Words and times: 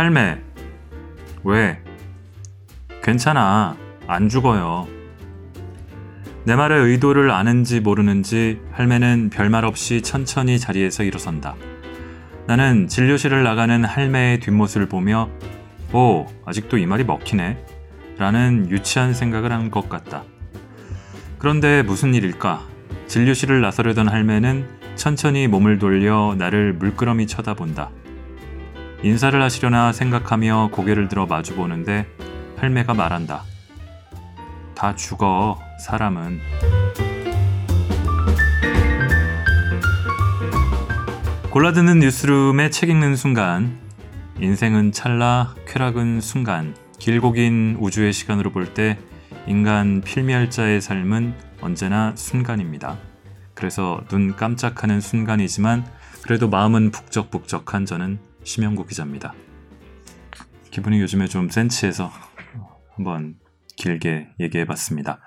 할매, 0.00 0.40
왜? 1.44 1.78
괜찮아. 3.02 3.76
안 4.06 4.30
죽어요. 4.30 4.88
내 6.44 6.56
말의 6.56 6.86
의도를 6.86 7.30
아는지 7.30 7.80
모르는지 7.80 8.62
할매는 8.72 9.28
별말 9.28 9.66
없이 9.66 10.00
천천히 10.00 10.58
자리에서 10.58 11.02
일어선다. 11.02 11.54
나는 12.46 12.88
진료실을 12.88 13.42
나가는 13.42 13.84
할매의 13.84 14.40
뒷모습을 14.40 14.88
보며, 14.88 15.28
오, 15.92 16.24
아직도 16.46 16.78
이 16.78 16.86
말이 16.86 17.04
먹히네. 17.04 17.62
라는 18.16 18.70
유치한 18.70 19.12
생각을 19.12 19.52
한 19.52 19.70
것 19.70 19.90
같다. 19.90 20.22
그런데 21.36 21.82
무슨 21.82 22.14
일일까? 22.14 22.62
진료실을 23.06 23.60
나서려던 23.60 24.08
할매는 24.08 24.66
천천히 24.94 25.46
몸을 25.46 25.78
돌려 25.78 26.34
나를 26.38 26.72
물끄러미 26.72 27.26
쳐다본다. 27.26 27.90
인사를 29.02 29.40
하시려나 29.40 29.92
생각하며 29.92 30.70
고개를 30.72 31.08
들어 31.08 31.26
마주보는데 31.26 32.06
할매가 32.58 32.94
말한다. 32.94 33.44
다 34.74 34.94
죽어, 34.94 35.58
사람은. 35.80 36.40
골라드는 41.50 41.98
뉴스룸에 41.98 42.70
책 42.70 42.90
읽는 42.90 43.16
순간, 43.16 43.78
인생은 44.38 44.92
찰나, 44.92 45.54
쾌락은 45.66 46.20
순간, 46.20 46.74
길고 46.98 47.32
긴 47.32 47.76
우주의 47.80 48.12
시간으로 48.12 48.52
볼 48.52 48.72
때 48.74 48.98
인간 49.46 50.02
필멸자의 50.02 50.80
삶은 50.80 51.34
언제나 51.62 52.12
순간입니다. 52.14 52.98
그래서 53.54 54.00
눈 54.08 54.36
깜짝하는 54.36 55.00
순간이지만 55.00 55.84
그래도 56.22 56.48
마음은 56.48 56.90
북적북적한 56.90 57.84
저는 57.86 58.18
심영구 58.44 58.86
기자입니다. 58.86 59.34
기분이 60.70 61.00
요즘에 61.00 61.26
좀 61.26 61.48
센치해서 61.48 62.10
한번 62.94 63.38
길게 63.76 64.28
얘기해봤습니다. 64.40 65.20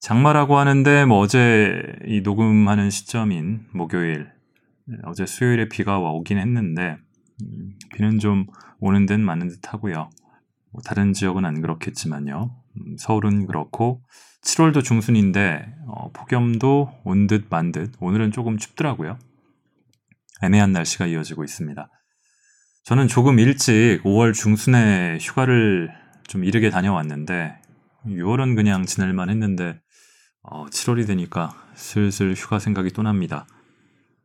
장마라고 0.00 0.58
하는데 0.58 1.04
뭐 1.04 1.18
어제 1.18 1.82
이 2.06 2.20
녹음하는 2.22 2.90
시점인 2.90 3.66
목요일 3.72 4.30
어제 5.04 5.26
수요일에 5.26 5.68
비가 5.68 5.98
오긴 5.98 6.38
했는데 6.38 6.96
음, 7.42 7.78
비는 7.94 8.18
좀 8.18 8.46
오는 8.80 9.06
듯 9.06 9.18
마는 9.20 9.48
듯 9.48 9.72
하고요. 9.72 10.10
뭐 10.72 10.82
다른 10.84 11.12
지역은 11.12 11.44
안 11.44 11.60
그렇겠지만요. 11.60 12.56
음, 12.76 12.96
서울은 12.98 13.46
그렇고 13.46 14.02
7월도 14.42 14.82
중순인데 14.82 15.74
어, 15.86 16.10
폭염도 16.12 17.00
온 17.04 17.26
듯 17.28 17.46
만듯 17.48 17.92
오늘은 18.00 18.32
조금 18.32 18.58
춥더라고요. 18.58 19.18
애매한 20.42 20.72
날씨가 20.72 21.06
이어지고 21.06 21.44
있습니다. 21.44 21.88
저는 22.84 23.06
조금 23.06 23.38
일찍 23.38 24.00
5월 24.02 24.34
중순에 24.34 25.18
휴가를 25.20 25.92
좀 26.26 26.44
이르게 26.44 26.68
다녀왔는데 26.68 27.54
6월은 28.06 28.56
그냥 28.56 28.86
지낼만 28.86 29.30
했는데 29.30 29.80
어, 30.42 30.66
7월이 30.66 31.06
되니까 31.06 31.54
슬슬 31.74 32.34
휴가 32.34 32.58
생각이 32.58 32.90
또 32.90 33.02
납니다. 33.02 33.46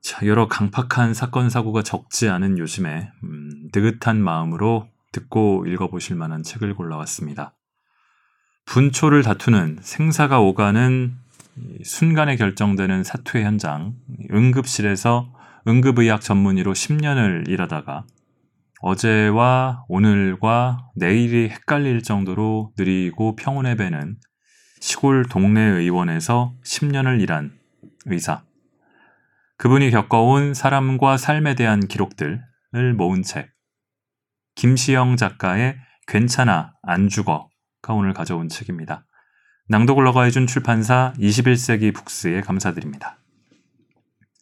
자, 0.01 0.25
여러 0.25 0.47
강팍한 0.47 1.13
사건 1.13 1.51
사고가 1.51 1.83
적지 1.83 2.29
않은 2.29 2.57
요즘에 2.57 3.11
음, 3.23 3.69
느긋한 3.75 4.23
마음으로 4.23 4.87
듣고 5.11 5.65
읽어보실 5.67 6.15
만한 6.15 6.41
책을 6.41 6.73
골라왔습니다. 6.73 7.55
분초를 8.65 9.21
다투는 9.21 9.79
생사가 9.81 10.39
오가는 10.39 11.15
순간에 11.83 12.35
결정되는 12.35 13.03
사투의 13.03 13.45
현장, 13.45 13.95
응급실에서 14.31 15.31
응급의학 15.67 16.21
전문의로 16.21 16.73
10년을 16.73 17.47
일하다가 17.47 18.05
어제와 18.81 19.85
오늘과 19.87 20.89
내일이 20.95 21.49
헷갈릴 21.49 22.03
정도로 22.03 22.73
느리고 22.77 23.35
평온해 23.35 23.75
배는 23.75 24.17
시골 24.79 25.25
동네 25.25 25.61
의원에서 25.61 26.53
10년을 26.63 27.21
일한 27.21 27.57
의사. 28.05 28.43
그분이 29.57 29.89
겪어온 29.89 30.53
사람과 30.53 31.17
삶에 31.17 31.55
대한 31.55 31.79
기록들을 31.79 32.43
모은 32.95 33.23
책. 33.23 33.51
김시영 34.55 35.17
작가의 35.17 35.77
괜찮아, 36.05 36.73
안 36.83 37.09
죽어가 37.09 37.47
오늘 37.89 38.13
가져온 38.13 38.47
책입니다. 38.49 39.05
낭독을 39.69 40.07
허가해준 40.07 40.47
출판사 40.47 41.13
21세기 41.17 41.93
북스에 41.93 42.41
감사드립니다. 42.41 43.19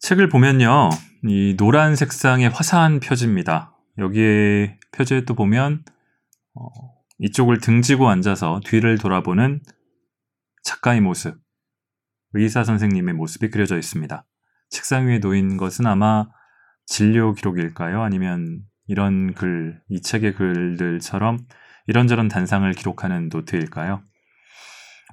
책을 0.02 0.30
보면요, 0.30 0.90
이 1.24 1.56
노란 1.58 1.96
색상의 1.96 2.50
화사한 2.50 3.00
표지입니다. 3.00 3.75
여기에 3.98 4.80
표지에 4.92 5.26
또 5.26 5.36
보면 5.36 5.84
어, 6.54 6.68
이쪽을 7.20 7.60
등지고 7.60 8.10
앉아서 8.10 8.62
뒤를 8.66 8.98
돌아보는 8.98 9.62
작가의 10.64 11.02
모습, 11.02 11.38
의사 12.34 12.64
선생님의 12.64 13.14
모습이 13.14 13.50
그려져 13.50 13.78
있습니다. 13.78 14.26
책상 14.70 15.08
위에 15.08 15.20
놓인 15.20 15.58
것은 15.58 15.86
아마 15.86 16.28
진료 16.86 17.34
기록일까요? 17.34 18.02
아니면 18.02 18.62
이런 18.88 19.34
글, 19.34 19.82
이 19.90 20.02
책의 20.02 20.34
글들처럼 20.36 21.40
이런저런 21.88 22.28
단상을 22.28 22.70
기록하는 22.74 23.30
노트일까요? 23.32 24.04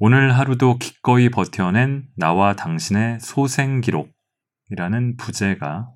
오늘 0.01 0.37
하루도 0.37 0.79
기꺼이 0.79 1.29
버텨낸 1.29 2.09
나와 2.17 2.55
당신의 2.55 3.21
소생 3.21 3.81
기록이라는 3.81 5.17
부제가 5.17 5.91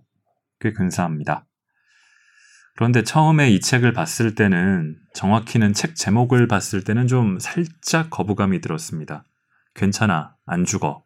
꽤 0.61 0.73
근사합니다. 0.73 1.46
그런데 2.77 3.03
처음에 3.03 3.51
이 3.51 3.59
책을 3.61 3.95
봤을 3.95 4.35
때는 4.35 4.97
정확히는 5.15 5.73
책 5.73 5.97
제목을 5.97 6.47
봤을 6.47 6.85
때는 6.85 7.07
좀 7.07 7.39
살짝 7.39 8.11
거부감이 8.11 8.61
들었습니다. 8.61 9.25
괜찮아, 9.75 10.37
안 10.45 10.67
죽어. 10.67 11.03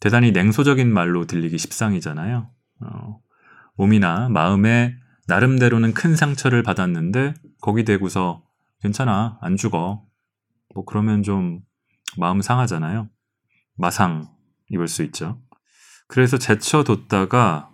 대단히 0.00 0.32
냉소적인 0.32 0.92
말로 0.92 1.26
들리기 1.26 1.56
십상이잖아요. 1.56 2.50
어, 2.80 3.20
몸이나 3.76 4.28
마음에 4.28 4.96
나름대로는 5.28 5.94
큰 5.94 6.16
상처를 6.16 6.64
받았는데 6.64 7.34
거기 7.60 7.84
대고서 7.84 8.42
괜찮아, 8.80 9.38
안 9.40 9.56
죽어. 9.56 10.04
뭐 10.74 10.84
그러면 10.84 11.22
좀 11.22 11.60
마음 12.18 12.42
상하잖아요. 12.42 13.08
마상 13.76 14.28
입을 14.68 14.88
수 14.88 15.04
있죠. 15.04 15.40
그래서 16.08 16.38
제쳐뒀다가 16.38 17.69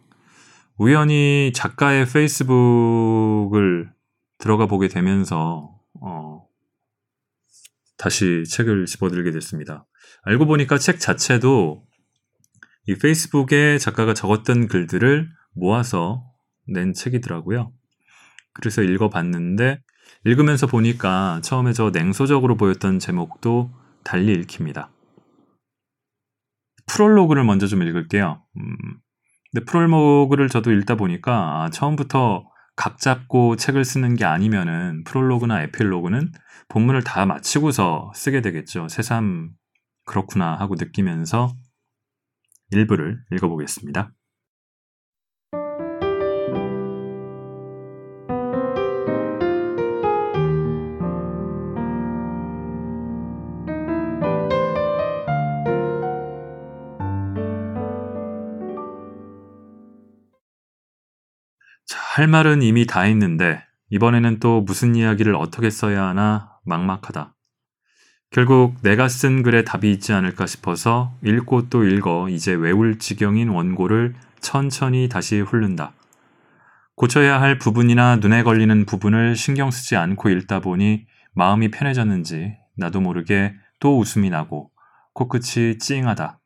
우연히 0.78 1.52
작가의 1.54 2.06
페이스북을 2.06 3.90
들어가 4.38 4.66
보게 4.66 4.88
되면서 4.88 5.74
어, 6.02 6.46
다시 7.96 8.44
책을 8.44 8.84
집어들게 8.84 9.30
됐습니다. 9.30 9.86
알고 10.22 10.46
보니까 10.46 10.76
책 10.76 11.00
자체도 11.00 11.82
이 12.88 12.94
페이스북에 12.94 13.78
작가가 13.78 14.12
적었던 14.12 14.68
글들을 14.68 15.30
모아서 15.54 16.24
낸 16.66 16.92
책이더라고요. 16.92 17.72
그래서 18.52 18.82
읽어봤는데 18.82 19.80
읽으면서 20.24 20.66
보니까 20.66 21.40
처음에 21.42 21.72
저 21.72 21.90
냉소적으로 21.90 22.56
보였던 22.56 22.98
제목도 22.98 23.72
달리 24.04 24.32
읽힙니다. 24.32 24.90
프롤로그를 26.86 27.44
먼저 27.44 27.66
좀 27.66 27.82
읽을게요. 27.82 28.42
음, 28.56 28.76
근데 29.56 29.64
프롤로그를 29.64 30.50
저도 30.50 30.70
읽다 30.70 30.96
보니까 30.96 31.62
아, 31.62 31.70
처음부터 31.70 32.44
각 32.76 32.98
잡고 32.98 33.56
책을 33.56 33.86
쓰는 33.86 34.14
게 34.14 34.26
아니면은 34.26 35.02
프롤로그나 35.04 35.62
에필로그는 35.62 36.30
본문을 36.68 37.04
다 37.04 37.24
마치고서 37.24 38.12
쓰게 38.14 38.42
되겠죠. 38.42 38.88
새삼 38.88 39.52
그렇구나 40.04 40.56
하고 40.56 40.74
느끼면서 40.74 41.54
일부를 42.70 43.18
읽어보겠습니다. 43.32 44.12
할 62.16 62.28
말은 62.28 62.62
이미 62.62 62.86
다 62.86 63.02
했는데 63.02 63.62
이번에는 63.90 64.40
또 64.40 64.62
무슨 64.62 64.94
이야기를 64.94 65.34
어떻게 65.34 65.68
써야 65.68 66.06
하나 66.06 66.50
막막하다. 66.64 67.34
결국 68.30 68.76
내가 68.80 69.06
쓴 69.06 69.42
글에 69.42 69.64
답이 69.64 69.92
있지 69.92 70.14
않을까 70.14 70.46
싶어서 70.46 71.12
읽고 71.22 71.68
또 71.68 71.84
읽어 71.84 72.30
이제 72.30 72.54
외울 72.54 72.98
지경인 72.98 73.50
원고를 73.50 74.14
천천히 74.40 75.10
다시 75.10 75.40
훑는다. 75.40 75.92
고쳐야 76.94 77.38
할 77.38 77.58
부분이나 77.58 78.16
눈에 78.16 78.42
걸리는 78.44 78.86
부분을 78.86 79.36
신경 79.36 79.70
쓰지 79.70 79.96
않고 79.96 80.30
읽다 80.30 80.60
보니 80.60 81.04
마음이 81.34 81.70
편해졌는지 81.70 82.56
나도 82.78 83.02
모르게 83.02 83.52
또 83.78 83.98
웃음이 83.98 84.30
나고 84.30 84.70
코끝이 85.12 85.76
찡하다. 85.76 86.40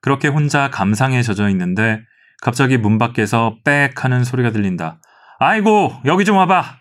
그렇게 0.00 0.26
혼자 0.26 0.68
감상에 0.68 1.22
젖어 1.22 1.48
있는데 1.50 2.02
갑자기 2.42 2.76
문 2.76 2.98
밖에서 2.98 3.56
빽 3.64 4.04
하는 4.04 4.24
소리가 4.24 4.50
들린다. 4.50 5.00
아이고, 5.38 5.92
여기 6.06 6.24
좀 6.24 6.36
와봐! 6.36 6.80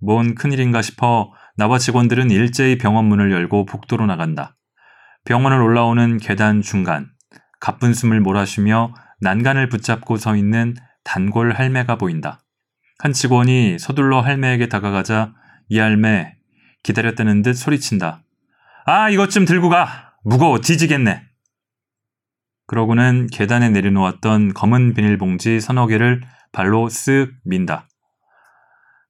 뭔 0.00 0.34
큰일인가 0.34 0.80
싶어 0.80 1.32
나와 1.58 1.78
직원들은 1.78 2.30
일제히 2.30 2.78
병원 2.78 3.04
문을 3.04 3.30
열고 3.30 3.66
복도로 3.66 4.06
나간다. 4.06 4.56
병원을 5.26 5.60
올라오는 5.60 6.16
계단 6.16 6.62
중간, 6.62 7.10
가쁜 7.60 7.92
숨을 7.92 8.20
몰아쉬며 8.20 8.94
난간을 9.20 9.68
붙잡고 9.68 10.16
서 10.16 10.34
있는 10.34 10.74
단골 11.04 11.52
할매가 11.52 11.96
보인다. 11.96 12.40
한 13.00 13.12
직원이 13.12 13.78
서둘러 13.78 14.22
할매에게 14.22 14.68
다가가자 14.68 15.34
이 15.68 15.78
할매 15.78 16.36
기다렸다는 16.82 17.42
듯 17.42 17.52
소리친다. 17.52 18.22
아, 18.86 19.10
이것 19.10 19.28
좀 19.28 19.44
들고 19.44 19.68
가! 19.68 20.14
무거워 20.24 20.58
뒤지겠네! 20.58 21.31
그러고는 22.72 23.26
계단에 23.26 23.68
내려놓았던 23.68 24.54
검은 24.54 24.94
비닐봉지 24.94 25.60
서너 25.60 25.86
개를 25.88 26.22
발로 26.52 26.86
쓱 26.86 27.32
민다. 27.44 27.86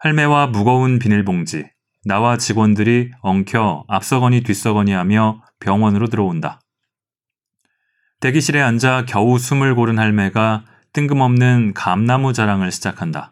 할매와 0.01 0.49
무거운 0.49 0.99
비닐봉지, 0.99 1.71
나와 2.05 2.37
직원들이 2.37 3.13
엉켜 3.21 3.85
앞서거니 3.87 4.43
뒤서거니 4.43 4.91
하며 4.91 5.45
병원으로 5.61 6.09
들어온다. 6.09 6.61
대기실에 8.19 8.61
앉아 8.61 9.05
겨우 9.07 9.39
숨을 9.39 9.77
고른 9.77 9.97
할매가 9.97 10.65
뜬금없는 10.93 11.75
감나무 11.75 12.33
자랑을 12.33 12.73
시작한다. 12.73 13.31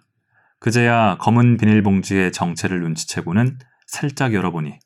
그제야 0.61 1.17
검은 1.19 1.57
비닐봉지의 1.57 2.31
정체를 2.31 2.81
눈치채고는 2.83 3.59
살짝 3.89 4.33
열어보니 4.33 4.79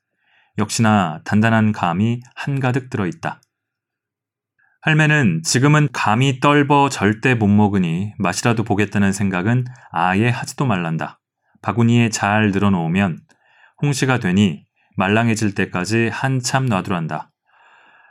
역시나 0.56 1.20
단단한 1.26 1.72
감이 1.72 2.22
한가득 2.34 2.88
들어있다. 2.88 3.42
할매는 4.84 5.40
지금은 5.42 5.88
감이 5.94 6.40
떨버 6.40 6.90
절대 6.90 7.34
못 7.34 7.46
먹으니 7.48 8.12
맛이라도 8.18 8.64
보겠다는 8.64 9.12
생각은 9.12 9.64
아예 9.90 10.28
하지도 10.28 10.66
말란다. 10.66 11.20
바구니에 11.62 12.10
잘 12.10 12.50
늘어놓으면 12.50 13.18
홍시가 13.80 14.18
되니 14.18 14.66
말랑해질 14.98 15.54
때까지 15.54 16.10
한참 16.12 16.66
놔두란다. 16.66 17.30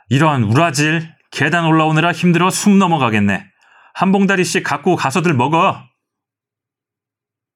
이러한 0.08 0.42
우라질 0.42 1.14
계단 1.30 1.64
올라오느라 1.64 2.10
힘들어 2.10 2.50
숨 2.50 2.80
넘어가겠네. 2.80 3.46
한 3.94 4.10
봉다리씩 4.10 4.64
갖고 4.64 4.96
가서들 4.96 5.32
먹어. 5.32 5.80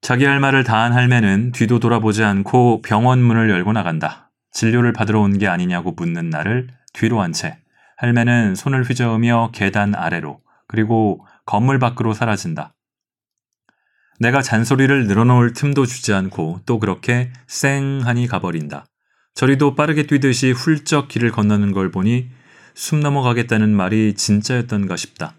자기 0.01 0.27
할 0.27 0.39
말을 0.39 0.63
다한 0.63 0.93
할매는 0.93 1.51
뒤도 1.51 1.81
돌아보지 1.81 2.23
않고 2.23 2.83
병원 2.83 3.21
문을 3.25 3.51
열고 3.51 3.73
나간다. 3.73 4.31
진료를 4.53 4.93
받으러 4.93 5.19
온 5.23 5.39
게 5.39 5.49
아니냐고 5.49 5.91
묻는 5.91 6.31
나를 6.31 6.69
뒤로 6.93 7.21
한 7.21 7.33
채 7.33 7.59
할매는 7.99 8.55
손을 8.55 8.85
휘저으며 8.85 9.51
계단 9.53 9.95
아래로 9.95 10.41
그리고 10.69 11.27
건물 11.47 11.79
밖으로 11.81 12.15
사라진다. 12.15 12.75
내가 14.21 14.41
잔소리를 14.41 15.07
늘어놓을 15.07 15.53
틈도 15.53 15.85
주지 15.85 16.13
않고 16.13 16.61
또 16.65 16.79
그렇게 16.79 17.33
쌩하니 17.49 18.29
가버린다. 18.29 18.87
저리도 19.35 19.75
빠르게 19.75 20.07
뛰듯이 20.07 20.53
훌쩍 20.53 21.09
길을 21.09 21.33
건너는 21.33 21.73
걸 21.73 21.91
보니 21.91 22.29
숨 22.75 23.01
넘어가겠다는 23.01 23.75
말이 23.75 24.15
진짜였던가 24.15 24.97
싶다. 24.97 25.35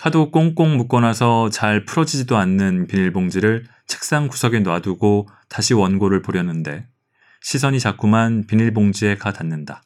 하도 0.00 0.30
꽁꽁 0.30 0.76
묶어놔서 0.76 1.50
잘 1.50 1.84
풀어지지도 1.84 2.36
않는 2.36 2.86
비닐봉지를 2.86 3.64
책상 3.88 4.28
구석에 4.28 4.60
놔두고 4.60 5.28
다시 5.48 5.74
원고를 5.74 6.22
보려는데 6.22 6.86
시선이 7.42 7.80
자꾸만 7.80 8.46
비닐봉지에 8.46 9.16
가 9.16 9.32
닿는다. 9.32 9.82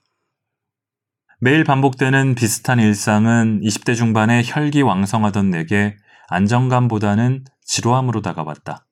매일 1.42 1.64
반복되는 1.64 2.34
비슷한 2.34 2.78
일상은 2.78 3.62
20대 3.62 3.96
중반에 3.96 4.42
혈기 4.44 4.82
왕성하던 4.82 5.48
내게 5.48 5.96
안정감보다는 6.28 7.44
지루함으로 7.64 8.20
다가왔다. 8.20 8.86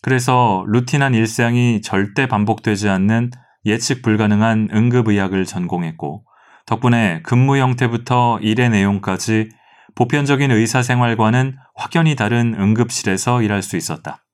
그래서 0.00 0.64
루틴한 0.68 1.14
일상이 1.14 1.80
절대 1.82 2.28
반복되지 2.28 2.88
않는 2.88 3.32
예측 3.66 4.02
불가능한 4.02 4.68
응급의학을 4.72 5.44
전공했고, 5.44 6.24
덕분에 6.66 7.20
근무 7.24 7.56
형태부터 7.56 8.38
일의 8.42 8.70
내용까지 8.70 9.48
보편적인 9.96 10.52
의사 10.52 10.82
생활과는 10.82 11.56
확연히 11.74 12.14
다른 12.14 12.54
응급실에서 12.60 13.42
일할 13.42 13.60
수 13.60 13.76
있었다. 13.76 14.24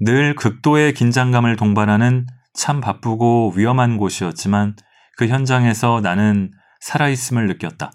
늘 0.00 0.34
극도의 0.34 0.94
긴장감을 0.94 1.54
동반하는 1.54 2.26
참 2.52 2.80
바쁘고 2.80 3.52
위험한 3.54 3.96
곳이었지만 3.96 4.74
그 5.16 5.28
현장에서 5.28 6.00
나는 6.02 6.50
살아있음을 6.80 7.46
느꼈다. 7.46 7.90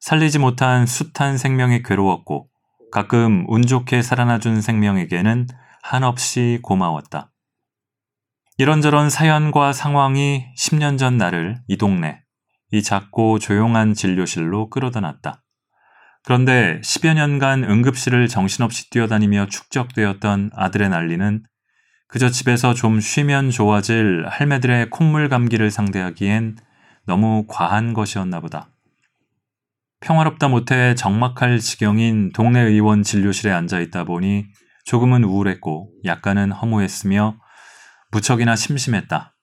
살리지 0.00 0.38
못한 0.38 0.86
숱한 0.86 1.38
생명이 1.38 1.82
괴로웠고 1.82 2.48
가끔 2.90 3.46
운 3.48 3.62
좋게 3.62 4.02
살아나준 4.02 4.60
생명에게는 4.60 5.46
한없이 5.82 6.58
고마웠다. 6.62 7.32
이런저런 8.58 9.08
사연과 9.08 9.72
상황이 9.72 10.46
10년 10.58 10.98
전 10.98 11.16
나를 11.16 11.60
이 11.68 11.76
동네, 11.76 12.20
이 12.70 12.82
작고 12.82 13.38
조용한 13.38 13.94
진료실로 13.94 14.68
끌어다 14.68 15.00
놨다. 15.00 15.42
그런데 16.24 16.80
10여 16.82 17.14
년간 17.14 17.64
응급실을 17.64 18.28
정신없이 18.28 18.90
뛰어다니며 18.90 19.46
축적되었던 19.46 20.50
아드레날린은 20.54 21.44
그저 22.12 22.28
집에서 22.28 22.74
좀 22.74 23.00
쉬면 23.00 23.50
좋아질 23.50 24.26
할매들의 24.28 24.90
콧물 24.90 25.30
감기를 25.30 25.70
상대하기엔 25.70 26.58
너무 27.06 27.46
과한 27.48 27.94
것이었나 27.94 28.40
보다. 28.40 28.68
평화롭다 30.00 30.48
못해 30.48 30.94
적막할 30.94 31.58
지경인 31.58 32.32
동네 32.34 32.60
의원 32.60 33.02
진료실에 33.02 33.50
앉아 33.50 33.80
있다 33.80 34.04
보니 34.04 34.44
조금은 34.84 35.24
우울했고 35.24 35.90
약간은 36.04 36.52
허무했으며 36.52 37.38
무척이나 38.10 38.56
심심했다. 38.56 39.34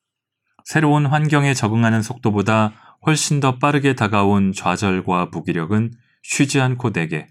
새로운 0.64 1.08
환경에 1.08 1.56
적응하는 1.56 2.04
속도보다 2.04 2.74
훨씬 3.04 3.40
더 3.40 3.58
빠르게 3.58 3.96
다가온 3.96 4.54
좌절과 4.54 5.30
무기력은 5.32 5.92
쉬지 6.22 6.62
않고 6.62 6.92
내게 6.92 7.30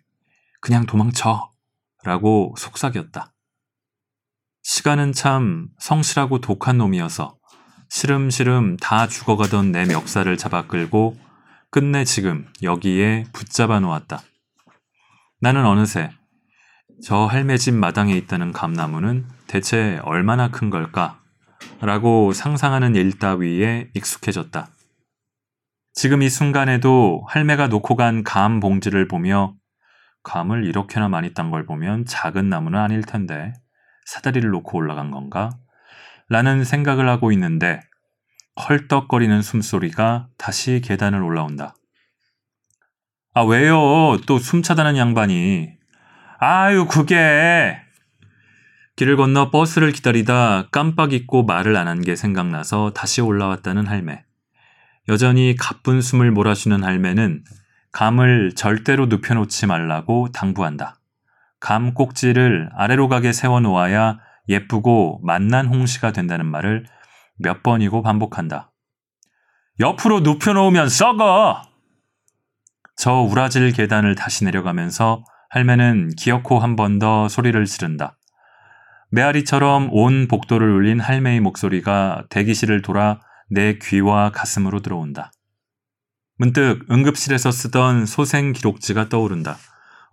그냥 0.61 0.85
도망쳐 0.85 1.53
라고 2.03 2.57
속삭였다. 2.59 3.35
시간은 4.71 5.13
참 5.15 5.69
성실하고 5.79 6.43
독한 6.43 6.77
놈이어서 6.77 7.39
시름시름 7.89 8.77
다 8.77 9.07
죽어가던 9.07 9.73
내 9.73 9.87
멱살을 9.87 10.37
잡아 10.37 10.67
끌고 10.67 11.17
끝내 11.71 12.05
지금 12.05 12.47
여기에 12.63 13.25
붙잡아 13.33 13.81
놓았다. 13.81 14.21
나는 15.41 15.65
어느새 15.65 16.11
저 17.03 17.25
할매 17.25 17.57
집 17.57 17.73
마당에 17.73 18.15
있다는 18.15 18.53
감나무는 18.53 19.27
대체 19.47 20.01
얼마나 20.05 20.51
큰 20.51 20.69
걸까? 20.69 21.19
라고 21.81 22.35
상상하는 22.35 22.95
일 22.95 23.19
따위에 23.19 23.89
익숙해졌다. 23.95 24.69
지금 25.95 26.21
이 26.21 26.29
순간에도 26.29 27.25
할매가 27.29 27.69
놓고 27.69 27.97
간 27.97 28.23
감 28.23 28.61
봉지를 28.61 29.09
보며 29.09 29.55
감을 30.25 30.67
이렇게나 30.67 31.09
많이 31.09 31.33
딴 31.33 31.51
걸 31.51 31.65
보면 31.65 32.05
작은 32.05 32.51
나무는 32.51 32.79
아닐 32.79 33.01
텐데 33.01 33.55
사다리를 34.09 34.49
놓고 34.51 34.79
올라간 34.79 35.11
건가? 35.11 35.51
라는 36.31 36.65
생각을 36.65 37.09
하고 37.09 37.31
있는데 37.33 37.81
헐떡거리는 38.59 39.43
숨소리가 39.43 40.29
다시 40.39 40.81
계단을 40.83 41.23
올라온다. 41.23 41.75
아, 43.35 43.43
왜요? 43.43 44.17
또 44.27 44.39
숨 44.39 44.63
차다는 44.63 44.97
양반이. 44.97 45.69
아유, 46.39 46.87
그게. 46.87 47.79
길을 48.97 49.17
건너 49.17 49.51
버스를 49.51 49.93
기다리다 49.93 50.69
깜빡 50.73 51.13
잊고 51.13 51.45
말을 51.45 51.77
안 51.77 51.87
한 51.87 52.03
게 52.03 52.17
생각나서 52.17 52.93
다시 52.95 53.21
올라왔다는 53.21 53.87
할매. 53.87 54.25
여전히 55.09 55.55
가쁜 55.57 56.01
숨을 56.01 56.31
몰아쉬는 56.33 56.83
할매는 56.83 57.45
감을 57.93 58.55
절대로 58.57 59.07
눕혀놓지 59.07 59.67
말라고 59.67 60.29
당부한다. 60.33 60.98
감 61.61 61.95
꼭지를 61.95 62.71
아래로 62.75 63.09
가게 63.09 63.33
세워놓아야 63.33 64.19
예쁘고 64.49 65.21
맛난 65.23 65.67
홍시가 65.67 66.13
된다는 66.13 66.47
말을 66.47 66.85
몇 67.39 67.63
번이고 67.63 68.03
반복한다. 68.03 68.73
옆으로 69.81 70.21
눕혀놓으면 70.21 70.89
썩어! 70.89 71.63
저 72.97 73.13
우라질 73.21 73.73
계단을 73.73 74.15
다시 74.17 74.45
내려가면서 74.45 75.25
할매는 75.51 76.11
기어코 76.17 76.59
한 76.59 76.75
번 76.77 76.99
더 76.99 77.29
소리를 77.29 77.65
지른다. 77.65 78.19
메아리처럼 79.11 79.89
온 79.93 80.29
복도를 80.29 80.71
울린 80.71 81.01
할매의 81.01 81.41
목소리가 81.41 82.25
대기실을 82.29 82.83
돌아 82.83 83.21
내 83.51 83.79
귀와 83.79 84.31
가슴으로 84.31 84.81
들어온다. 84.81 85.33
문득 86.37 86.85
응급실에서 86.91 87.51
쓰던 87.51 88.07
소생 88.07 88.53
기록지가 88.53 89.09
떠오른다. 89.09 89.57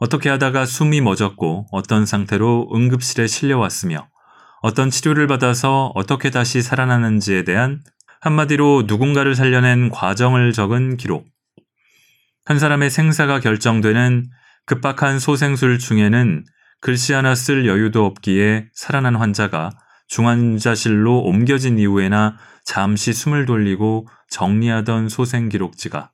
어떻게 0.06 0.30
하다가 0.30 0.68
숨이 0.68 1.02
멎었고 1.02 1.66
어떤 1.72 2.06
상태로 2.06 2.70
응급실에 2.76 3.26
실려왔으며 3.26 4.08
어떤 4.62 4.92
치료를 4.92 5.26
받아서 5.26 5.92
어떻게 5.96 6.30
다시 6.30 6.62
살아나는지에 6.62 7.44
대한 7.44 7.82
한마디로 8.22 8.84
누군가를 8.86 9.34
살려낸 9.34 9.90
과정을 9.90 10.54
적은 10.54 10.98
기록. 10.98 11.26
한 12.46 12.60
사람의 12.60 12.92
생사가 12.92 13.40
결정되는 13.40 14.28
급박한 14.68 15.18
소생술 15.18 15.80
중에는 15.80 16.46
글씨 16.82 17.14
하나 17.14 17.34
쓸 17.34 17.66
여유도 17.66 18.06
없기에 18.06 18.68
살아난 18.76 19.16
환자가 19.16 19.72
중환자실로 20.08 21.22
옮겨진 21.22 21.80
이후에나 21.80 22.38
잠시 22.64 23.12
숨을 23.12 23.48
돌리고 23.48 24.08
정리하던 24.30 25.10
소생 25.10 25.50
기록지가 25.50 26.12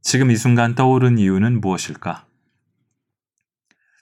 지금 0.00 0.30
이 0.30 0.36
순간 0.36 0.76
떠오른 0.76 1.18
이유는 1.18 1.60
무엇일까? 1.60 2.27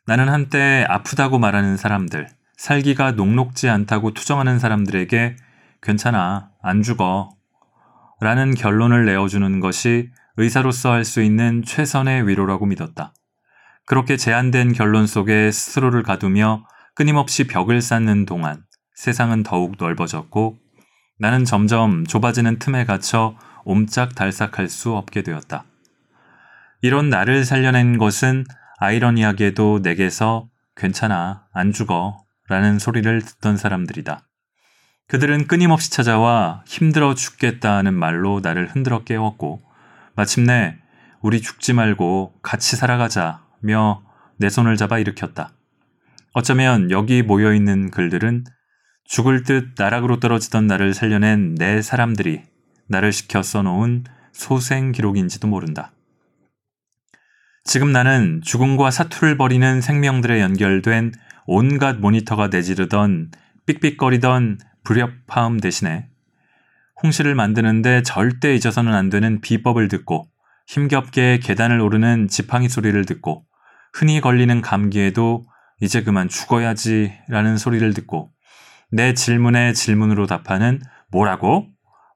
나는 0.07 0.29
한때 0.29 0.87
아프다고 0.89 1.41
말하는 1.41 1.77
사람들, 1.77 2.29
살기가 2.57 3.13
녹록지 3.13 3.69
않다고 3.69 4.15
투정하는 4.15 4.61
사람들에게 4.61 5.37
괜찮아, 5.83 6.51
안 6.63 6.83
죽어. 6.83 7.31
라는 8.21 8.55
결론을 8.55 9.05
내어주는 9.05 9.59
것이 9.59 10.11
의사로서 10.37 10.93
할 10.93 11.05
수 11.05 11.23
있는 11.23 11.63
최선의 11.65 12.29
위로라고 12.29 12.67
믿었다. 12.67 13.15
그렇게 13.85 14.17
제한된 14.17 14.73
결론 14.73 15.07
속에 15.09 15.51
스스로를 15.51 16.03
가두며 16.05 16.67
끊임없이 16.95 17.47
벽을 17.47 17.81
쌓는 17.81 18.27
동안 18.27 18.63
세상은 18.95 19.43
더욱 19.43 19.75
넓어졌고 19.79 20.57
나는 21.19 21.45
점점 21.45 22.07
좁아지는 22.07 22.59
틈에 22.59 22.85
갇혀 22.85 23.37
옴짝달싹할 23.65 24.69
수 24.69 24.95
없게 24.95 25.23
되었다. 25.23 25.65
이런 26.81 27.11
나를 27.11 27.45
살려낸 27.45 27.99
것은 27.99 28.45
아이러니하게도 28.79 29.81
내게서 29.83 30.49
괜찮아, 30.77 31.47
안 31.53 31.73
죽어 31.73 32.19
라는 32.49 32.79
소리를 32.79 33.23
듣던 33.23 33.57
사람들이다. 33.57 34.27
그들은 35.09 35.47
끊임없이 35.47 35.91
찾아와 35.91 36.63
힘들어 36.67 37.15
죽겠다는 37.15 37.95
말로 37.95 38.41
나를 38.43 38.69
흔들어 38.69 39.05
깨웠고 39.05 39.63
마침내 40.15 40.77
우리 41.21 41.41
죽지 41.41 41.73
말고 41.73 42.35
같이 42.43 42.77
살아가자며 42.77 44.03
내 44.39 44.49
손을 44.49 44.77
잡아 44.77 44.99
일으켰다. 44.99 45.53
어쩌면 46.33 46.91
여기 46.91 47.23
모여 47.23 47.55
있는 47.55 47.91
글들은 47.91 48.45
죽을 49.05 49.45
듯 49.45 49.71
나락으로 49.79 50.21
떨어지던 50.21 50.67
나를 50.67 50.93
살려낸 50.93 51.55
내 51.55 51.81
사람들이 51.81 52.43
나를 52.89 53.13
시켜 53.13 53.43
써놓은 53.43 54.05
소생 54.33 54.93
기록인지도 54.93 55.49
모른다. 55.49 55.93
지금 57.67 57.91
나는 57.91 58.43
죽음과 58.45 58.93
사투를 58.93 59.37
벌이는 59.37 59.81
생명들에 59.81 60.41
연결된 60.41 61.11
온갖 61.47 61.97
모니터가 61.97 62.47
내지르던 62.47 63.33
삑삑거리던 63.67 64.59
불협화음 64.85 65.59
대신에 65.59 66.09
홍시를 67.03 67.35
만드는데 67.35 68.05
절대 68.05 68.55
잊어서는 68.55 68.95
안 68.95 69.11
되는 69.11 69.41
비법을 69.41 69.89
듣고 69.89 70.29
힘겹게 70.69 71.41
계단을 71.43 71.81
오르는 71.81 72.29
지팡이 72.29 72.69
소리를 72.69 73.05
듣고 73.05 73.45
흔히 73.93 74.21
걸리는 74.21 74.61
감기에도 74.61 75.45
이제 75.81 76.05
그만 76.05 76.29
죽어야지 76.29 77.13
라는 77.29 77.57
소리를 77.59 77.93
듣고 77.95 78.31
내 78.93 79.13
질문에 79.13 79.73
질문으로 79.73 80.29
답하는 80.29 80.81
뭐라고? 81.11 81.67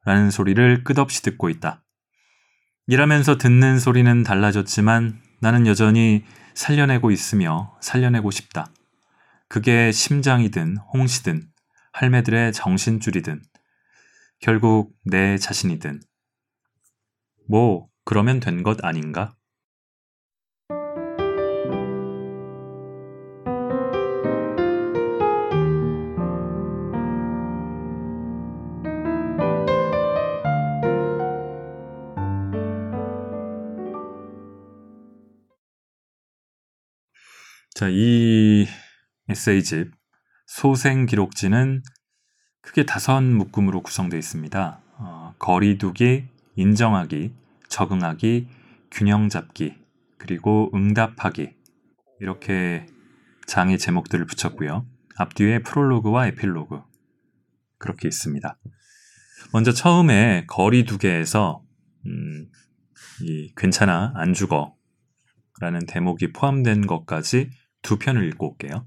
라는 0.05 0.31
소리를 0.31 0.85
끝없이 0.85 1.23
듣고 1.23 1.51
있다. 1.51 1.83
일하면서 2.87 3.39
듣는 3.39 3.81
소리는 3.81 4.23
달라졌지만 4.23 5.30
나는 5.41 5.67
여전히 5.67 6.25
살려내고 6.55 7.11
있으며 7.11 7.77
살려내고 7.81 8.31
싶다. 8.31 8.67
그게 9.49 9.93
심장이든 9.93 10.79
홍시든 10.95 11.49
할매들의 11.93 12.53
정신줄이든 12.53 13.43
결국 14.41 14.95
내 15.05 15.39
자신이든 15.39 16.01
뭐 17.47 17.87
그러면 18.07 18.41
된 18.41 18.63
것 18.63 18.83
아닌가? 18.83 19.35
자, 37.81 37.89
이 37.89 38.67
에세이집 39.31 39.91
소생 40.45 41.07
기록지는 41.07 41.83
크게 42.61 42.85
다섯 42.85 43.23
묶음으로 43.23 43.81
구성되어 43.81 44.19
있습니다. 44.19 44.83
어, 44.99 45.35
거리두기, 45.39 46.29
인정하기, 46.57 47.33
적응하기, 47.71 48.49
균형 48.91 49.31
잡기, 49.31 49.79
그리고 50.19 50.71
응답하기 50.75 51.55
이렇게 52.21 52.87
장의 53.47 53.79
제목들을 53.79 54.27
붙였고요. 54.27 54.87
앞뒤에 55.17 55.61
프롤로그와 55.61 56.27
에필로그 56.27 56.83
그렇게 57.79 58.09
있습니다. 58.09 58.59
먼저 59.55 59.73
처음에 59.73 60.45
거리두기에서 60.49 61.65
음, 62.05 62.47
이 63.23 63.55
괜찮아 63.57 64.13
안 64.17 64.35
죽어라는 64.35 65.87
대목이 65.89 66.35
포함된 66.35 66.87
것까지 66.87 67.49
두 67.83 67.99
편을 67.99 68.27
읽고 68.29 68.51
올게요. 68.51 68.87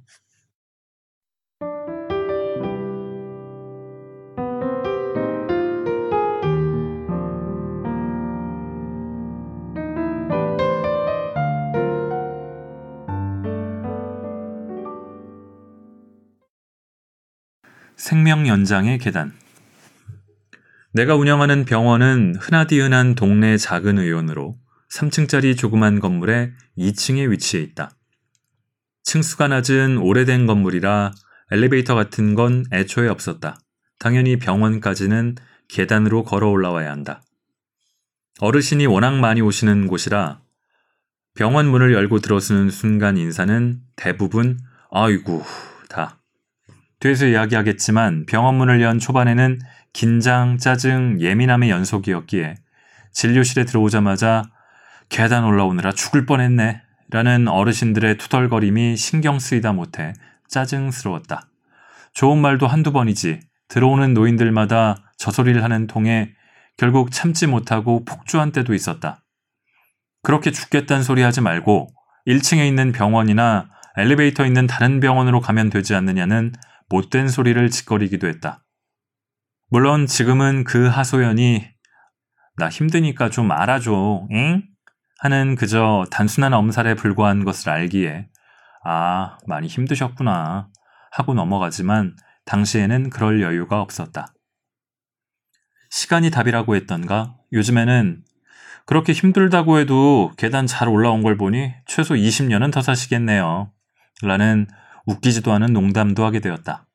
생명 17.96 18.48
연장의 18.48 18.98
계단. 18.98 19.32
내가 20.92 21.16
운영하는 21.16 21.66
병원은 21.66 22.36
흔하디흔한 22.40 23.16
동네 23.16 23.58
작은 23.58 23.98
의원으로 23.98 24.58
3층짜리 24.92 25.58
조그만 25.58 26.00
건물의 26.00 26.52
2층에 26.78 27.30
위치해 27.30 27.64
있다. 27.64 27.92
층수가 29.04 29.50
낮은 29.50 29.98
오래된 29.98 30.48
건물이라 30.48 31.12
엘리베이터 31.52 31.94
같은 31.94 32.36
건 32.36 32.66
애초에 32.72 33.08
없었다. 33.10 33.58
당연히 34.00 34.38
병원까지는 34.38 35.36
계단으로 35.68 36.24
걸어 36.24 36.50
올라와야 36.50 36.92
한다. 36.92 37.22
어르신이 38.40 38.86
워낙 38.86 39.20
많이 39.20 39.42
오시는 39.42 39.88
곳이라 39.88 40.40
병원 41.36 41.68
문을 41.68 41.94
열고 41.94 42.20
들어서는 42.20 42.70
순간 42.70 43.18
인사는 43.18 43.80
대부분 43.96 44.60
아이고 44.92 45.44
다. 45.90 46.20
뒤에서 47.00 47.28
이야기하겠지만 47.28 48.26
병원 48.26 48.56
문을 48.56 48.82
연 48.82 49.00
초반에는 49.00 49.60
긴장, 49.92 50.58
짜증, 50.58 51.20
예민함의 51.20 51.70
연속이었기에 51.70 52.56
진료실에 53.12 53.66
들어오자마자 53.66 54.44
계단 55.10 55.44
올라오느라 55.44 55.92
죽을 55.92 56.26
뻔했네 56.26 56.83
라는 57.13 57.48
어르신들의 57.48 58.17
투덜거림이 58.17 58.98
신경 58.98 59.38
쓰이다 59.38 59.72
못해 59.72 60.13
짜증스러웠다. 60.48 61.48
좋은 62.15 62.39
말도 62.39 62.65
한두 62.65 62.91
번이지 62.91 63.39
들어오는 63.67 64.15
노인들마다 64.15 65.12
저 65.20 65.29
소리를 65.29 65.63
하는 65.63 65.86
통에 65.86 66.32
결국 66.75 67.12
참지 67.12 67.46
못하고 67.46 68.03
폭주한 68.03 68.51
때도 68.51 68.74
있었다. 68.74 69.24
그렇게 70.24 70.50
죽겠다는 70.50 71.03
소리 71.03 71.22
하지 71.22 71.39
말고 71.41 71.89
1층에 72.25 72.67
있는 72.67 72.91
병원이나 72.91 73.70
엘리베이터 73.96 74.43
있는 74.43 74.65
다른 74.65 75.00
병원으로 75.00 75.39
가면 75.39 75.70
되지 75.70 75.93
않느냐는 75.93 76.51
못된 76.89 77.27
소리를 77.27 77.70
짓거리기도 77.70 78.27
했다. 78.27 78.65
물론 79.70 80.08
지금은 80.08 80.63
그 80.63 80.88
하소연이 80.88 81.67
나 82.58 82.70
힘드니까 82.70 83.29
좀 83.29 83.51
알아줘, 83.51 84.27
응? 84.32 84.63
하는 85.24 85.56
그저 85.56 86.03
단순한 86.12 86.53
엄살에 86.53 86.96
불과한 86.96 87.46
것을 87.46 87.70
알기에 87.70 88.27
아, 88.84 89.38
많이 89.48 89.68
힘드셨구나 89.68 90.68
하고 91.12 91.34
넘어가지만 91.34 92.18
당시에는 92.44 93.10
그럴 93.10 93.42
여유가 93.42 93.80
없었다. 93.80 94.34
시간이 95.92 96.30
답이라고 96.30 96.75
했던가? 96.75 97.38
요즘에는 97.53 98.22
그렇게 98.86 99.13
힘들다고 99.13 99.80
해도 99.80 100.34
계단 100.36 100.68
잘 100.68 100.89
올라온 100.89 101.24
걸 101.24 101.38
보니 101.38 101.72
최소 101.86 102.15
20년은 102.15 102.74
더 102.74 102.82
사시겠네요. 102.82 103.72
라는 104.24 104.68
웃기지도 105.06 105.53
않은 105.53 105.72
농담도 105.72 106.25
하게 106.25 106.42
되었다. 106.42 106.86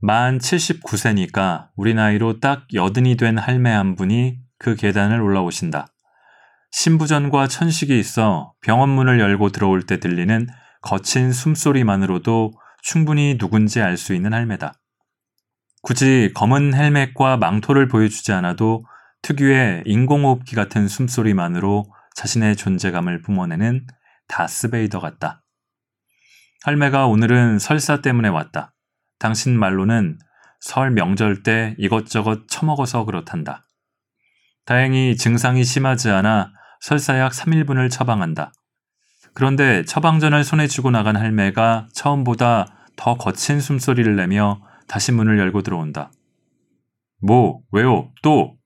만 0.00 0.38
79세니까 0.38 1.68
우리 1.76 1.94
나이로 1.94 2.40
딱 2.40 2.66
여든이 2.74 3.16
된 3.16 3.38
할매 3.38 3.70
한 3.70 3.94
분이 3.94 4.40
그 4.58 4.74
계단을 4.74 5.20
올라오신다. 5.20 5.86
신부전과 6.78 7.48
천식이 7.48 7.98
있어 7.98 8.52
병원 8.60 8.90
문을 8.90 9.18
열고 9.18 9.48
들어올 9.48 9.84
때 9.84 9.98
들리는 9.98 10.46
거친 10.82 11.32
숨소리만으로도 11.32 12.52
충분히 12.82 13.38
누군지 13.38 13.80
알 13.80 13.96
수 13.96 14.14
있는 14.14 14.34
할매다. 14.34 14.74
굳이 15.80 16.32
검은 16.34 16.74
헬멧과 16.74 17.38
망토를 17.38 17.88
보여주지 17.88 18.32
않아도 18.32 18.84
특유의 19.22 19.84
인공호흡기 19.86 20.54
같은 20.54 20.86
숨소리만으로 20.86 21.86
자신의 22.14 22.56
존재감을 22.56 23.22
뿜어내는 23.22 23.86
다스베이더 24.28 25.00
같다. 25.00 25.42
할매가 26.64 27.06
오늘은 27.06 27.58
설사 27.58 28.02
때문에 28.02 28.28
왔다. 28.28 28.74
당신 29.18 29.58
말로는 29.58 30.18
설 30.60 30.90
명절 30.90 31.42
때 31.42 31.74
이것저것 31.78 32.48
처먹어서 32.48 33.06
그렇단다. 33.06 33.64
다행히 34.66 35.16
증상이 35.16 35.64
심하지 35.64 36.10
않아 36.10 36.52
설사약 36.80 37.32
3일분을 37.32 37.90
처방한다. 37.90 38.52
그런데 39.34 39.84
처방전을 39.84 40.44
손에 40.44 40.66
쥐고 40.66 40.90
나간 40.90 41.16
할매가 41.16 41.88
처음보다 41.92 42.66
더 42.96 43.16
거친 43.16 43.60
숨소리를 43.60 44.16
내며 44.16 44.62
다시 44.88 45.12
문을 45.12 45.38
열고 45.38 45.62
들어온다. 45.62 46.10
뭐, 47.20 47.60
왜요, 47.72 48.10
또? 48.22 48.56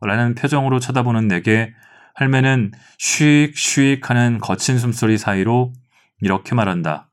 라는 0.00 0.34
표정으로 0.34 0.78
쳐다보는 0.78 1.28
내게 1.28 1.74
할매는 2.14 2.72
쉬익 2.98 3.56
쉬익 3.56 4.10
하는 4.10 4.38
거친 4.38 4.78
숨소리 4.78 5.18
사이로 5.18 5.72
이렇게 6.20 6.54
말한다. 6.54 7.08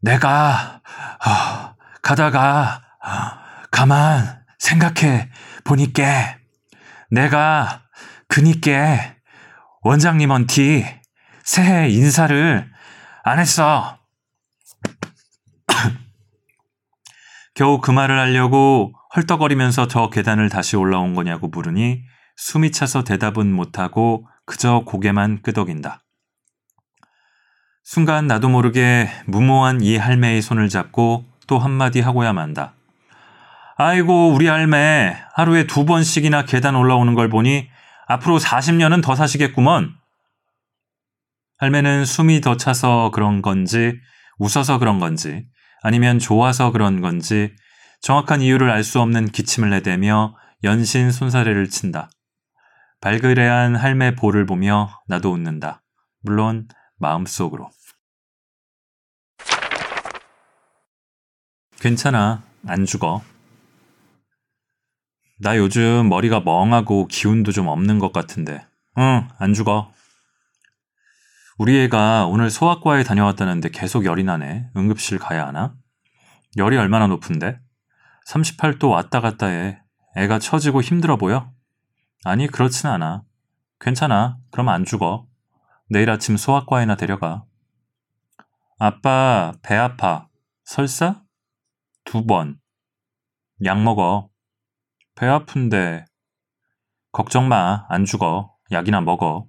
내가, 0.00 0.80
어, 1.26 1.74
가다가, 2.02 2.82
어, 3.02 3.66
가만 3.70 4.44
생각해 4.58 5.30
보니께, 5.64 6.04
내가 7.10 7.82
그니께 8.28 9.13
원장님한테 9.84 11.02
새해 11.42 11.90
인사를 11.90 12.70
안 13.22 13.38
했어. 13.38 13.98
겨우 17.54 17.80
그 17.82 17.90
말을 17.90 18.18
하려고 18.18 18.94
헐떡거리면서 19.14 19.86
저 19.88 20.08
계단을 20.08 20.48
다시 20.48 20.76
올라온 20.76 21.14
거냐고 21.14 21.48
물으니 21.48 22.02
숨이 22.36 22.72
차서 22.72 23.04
대답은 23.04 23.52
못하고 23.52 24.26
그저 24.46 24.82
고개만 24.86 25.42
끄덕인다. 25.42 26.02
순간 27.82 28.26
나도 28.26 28.48
모르게 28.48 29.10
무모한 29.26 29.82
이 29.82 29.98
할매의 29.98 30.40
손을 30.40 30.70
잡고 30.70 31.26
또 31.46 31.58
한마디 31.58 32.00
하고야 32.00 32.32
만다. 32.32 32.72
아이고, 33.76 34.30
우리 34.32 34.46
할매 34.46 35.14
하루에 35.34 35.66
두 35.66 35.84
번씩이나 35.84 36.46
계단 36.46 36.74
올라오는 36.74 37.12
걸 37.14 37.28
보니 37.28 37.68
앞으로 38.06 38.38
40년은 38.38 39.02
더 39.02 39.14
사시겠구먼. 39.14 39.94
할매는 41.58 42.04
숨이 42.04 42.40
더 42.40 42.56
차서 42.56 43.10
그런 43.12 43.40
건지, 43.42 43.98
웃어서 44.38 44.78
그런 44.78 44.98
건지, 44.98 45.46
아니면 45.82 46.18
좋아서 46.18 46.72
그런 46.72 47.00
건지, 47.00 47.54
정확한 48.00 48.42
이유를 48.42 48.70
알 48.70 48.84
수 48.84 49.00
없는 49.00 49.28
기침을 49.28 49.70
내대며 49.70 50.36
연신 50.62 51.10
손사래를 51.10 51.68
친다. 51.68 52.10
발그레한 53.00 53.76
할매 53.76 54.14
볼을 54.14 54.46
보며 54.46 54.90
나도 55.08 55.30
웃는다. 55.30 55.82
물론 56.20 56.68
마음속으로. 56.98 57.70
괜찮아. 61.80 62.42
안 62.66 62.86
죽어. 62.86 63.22
나 65.40 65.56
요즘 65.56 66.08
머리가 66.08 66.40
멍하고 66.40 67.08
기운도 67.08 67.52
좀 67.52 67.68
없는 67.68 67.98
것 67.98 68.12
같은데. 68.12 68.66
응, 68.98 69.28
안 69.38 69.52
죽어. 69.52 69.92
우리 71.58 71.78
애가 71.80 72.26
오늘 72.26 72.50
소아과에 72.50 73.04
다녀왔다는데 73.04 73.70
계속 73.70 74.04
열이 74.04 74.24
나네. 74.24 74.68
응급실 74.76 75.18
가야 75.18 75.46
하나? 75.46 75.74
열이 76.56 76.76
얼마나 76.76 77.06
높은데? 77.06 77.58
38도 78.28 78.90
왔다 78.90 79.20
갔다 79.20 79.46
해. 79.46 79.80
애가 80.16 80.38
처지고 80.38 80.82
힘들어 80.82 81.16
보여? 81.16 81.52
아니, 82.24 82.46
그렇진 82.46 82.88
않아. 82.88 83.24
괜찮아. 83.80 84.38
그럼 84.50 84.68
안 84.68 84.84
죽어. 84.84 85.26
내일 85.90 86.10
아침 86.10 86.36
소아과에나 86.36 86.96
데려가. 86.96 87.44
아빠, 88.78 89.52
배 89.62 89.76
아파. 89.76 90.28
설사? 90.64 91.22
두 92.04 92.24
번. 92.24 92.58
약 93.64 93.82
먹어. 93.82 94.30
배 95.14 95.26
아픈데. 95.26 96.06
걱정 97.12 97.48
마. 97.48 97.86
안 97.88 98.04
죽어. 98.04 98.54
약이나 98.72 99.00
먹어. 99.00 99.46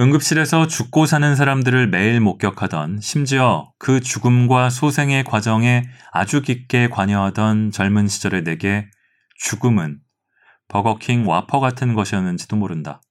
응급실에서 0.00 0.66
죽고 0.66 1.06
사는 1.06 1.36
사람들을 1.36 1.88
매일 1.88 2.20
목격하던 2.20 3.00
심지어 3.00 3.70
그 3.78 4.00
죽음과 4.00 4.70
소생의 4.70 5.24
과정에 5.24 5.84
아주 6.10 6.40
깊게 6.40 6.88
관여하던 6.88 7.70
젊은 7.70 8.08
시절의 8.08 8.44
내게 8.44 8.88
죽음은 9.36 10.00
버거킹 10.68 11.28
와퍼 11.28 11.60
같은 11.60 11.94
것이었는지도 11.94 12.56
모른다. 12.56 13.02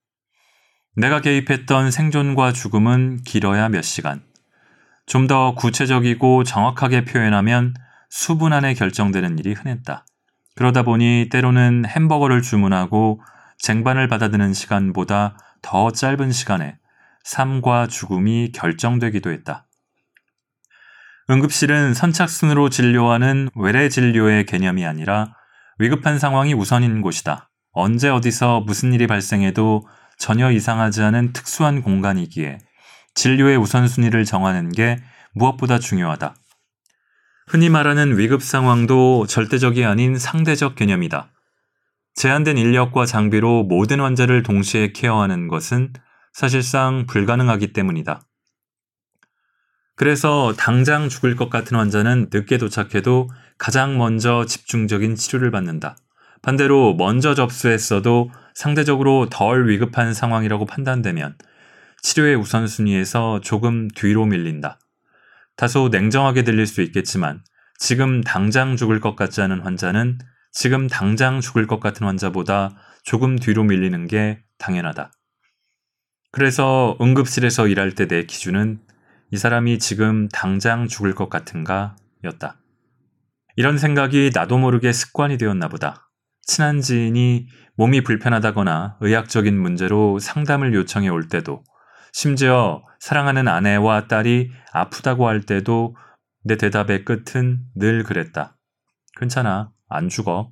내가 0.96 1.22
개입했던 1.22 1.92
생존과 1.92 2.54
죽음은 2.54 3.22
길어야 3.24 3.70
몇 3.70 3.84
시간. 3.84 4.24
좀 5.06 5.28
더 5.28 5.56
구체적이고 5.56 6.44
정확하게 6.44 7.06
표현하면 7.06 7.74
수분 8.10 8.52
안에 8.52 8.74
결정되는 8.74 9.40
일이 9.40 9.54
흔했다. 9.54 10.06
그러다 10.60 10.84
보니 10.84 11.30
때로는 11.32 11.86
햄버거를 11.88 12.42
주문하고 12.42 13.22
쟁반을 13.60 14.10
받아드는 14.10 14.52
시간보다 14.52 15.38
더 15.62 15.90
짧은 15.90 16.34
시간에 16.34 16.78
삶과 17.24 17.88
죽음이 17.88 18.52
결정되기도 18.52 19.32
했다. 19.32 19.68
응급실은 21.30 21.94
선착순으로 21.94 22.70
진료하는 22.70 23.48
외래 23.56 23.88
진료의 23.88 24.46
개념이 24.46 24.86
아니라 24.86 25.34
위급한 25.78 26.20
상황이 26.20 26.54
우선인 26.54 27.02
곳이다. 27.02 27.50
언제 27.72 28.10
어디서 28.10 28.60
무슨 28.60 28.92
일이 28.92 29.08
발생해도 29.08 29.88
전혀 30.18 30.52
이상하지 30.52 31.04
않은 31.04 31.32
특수한 31.32 31.82
공간이기에 31.82 32.58
진료의 33.16 33.56
우선순위를 33.56 34.26
정하는 34.26 34.74
게 34.74 34.98
무엇보다 35.32 35.80
중요하다. 35.80 36.36
흔히 37.50 37.68
말하는 37.68 38.16
위급 38.20 38.44
상황도 38.44 39.26
절대적이 39.26 39.84
아닌 39.84 40.20
상대적 40.20 40.76
개념이다. 40.76 41.32
제한된 42.14 42.60
인력과 42.60 43.08
장비로 43.08 43.64
모든 43.64 44.02
환자를 44.02 44.44
동시에 44.44 44.92
케어하는 44.92 45.48
것은 45.48 45.92
사실상 46.32 47.08
불가능하기 47.08 47.74
때문이다. 47.74 48.22
그래서 49.96 50.54
당장 50.60 51.10
죽을 51.10 51.36
것 51.36 51.50
같은 51.50 51.76
환자는 51.76 52.30
늦게 52.32 52.60
도착해도 52.60 53.30
가장 53.58 53.98
먼저 53.98 54.46
집중적인 54.46 55.16
치료를 55.16 55.50
받는다. 55.50 55.98
반대로 56.44 56.94
먼저 56.94 57.34
접수했어도 57.34 58.30
상대적으로 58.54 59.28
덜 59.32 59.68
위급한 59.68 60.14
상황이라고 60.14 60.68
판단되면 60.68 61.36
치료의 62.04 62.36
우선순위에서 62.36 63.42
조금 63.42 63.88
뒤로 63.88 64.28
밀린다. 64.28 64.78
다소 65.60 65.90
냉정하게 65.90 66.44
들릴 66.46 66.66
수 66.66 66.82
있겠지만 66.82 67.44
지금 67.78 68.22
당장 68.22 68.78
죽을 68.78 69.02
것 69.02 69.18
같지 69.18 69.42
않은 69.42 69.60
환자는 69.60 70.18
지금 70.54 70.88
당장 70.88 71.42
죽을 71.42 71.68
것 71.68 71.82
같은 71.82 72.08
환자보다 72.08 72.78
조금 73.04 73.38
뒤로 73.38 73.66
밀리는 73.66 74.08
게 74.08 74.42
당연하다. 74.58 75.12
그래서 76.32 76.98
응급실에서 77.02 77.68
일할 77.68 77.92
때 77.92 78.08
내 78.08 78.24
기준은 78.24 78.80
이 79.32 79.38
사람이 79.38 79.80
지금 79.80 80.30
당장 80.30 80.88
죽을 80.88 81.14
것 81.14 81.30
같은가 81.30 81.98
였다. 82.24 82.62
이런 83.58 83.78
생각이 83.78 84.32
나도 84.34 84.58
모르게 84.58 84.94
습관이 84.94 85.38
되었나 85.38 85.68
보다. 85.68 86.10
친한 86.42 86.80
지인이 86.80 87.50
몸이 87.76 88.06
불편하다거나 88.06 89.00
의학적인 89.02 89.60
문제로 89.60 90.20
상담을 90.20 90.74
요청해 90.74 91.10
올 91.10 91.28
때도 91.28 91.66
심지어 92.12 92.84
사랑하는 93.00 93.48
아내와 93.48 94.08
딸이 94.08 94.52
아프다고 94.72 95.28
할 95.28 95.42
때도 95.42 95.96
내 96.44 96.56
대답의 96.58 97.06
끝은 97.06 97.60
늘 97.76 98.04
그랬다. 98.04 98.58
괜찮아. 99.18 99.72
안 99.90 100.10
죽어. 100.10 100.52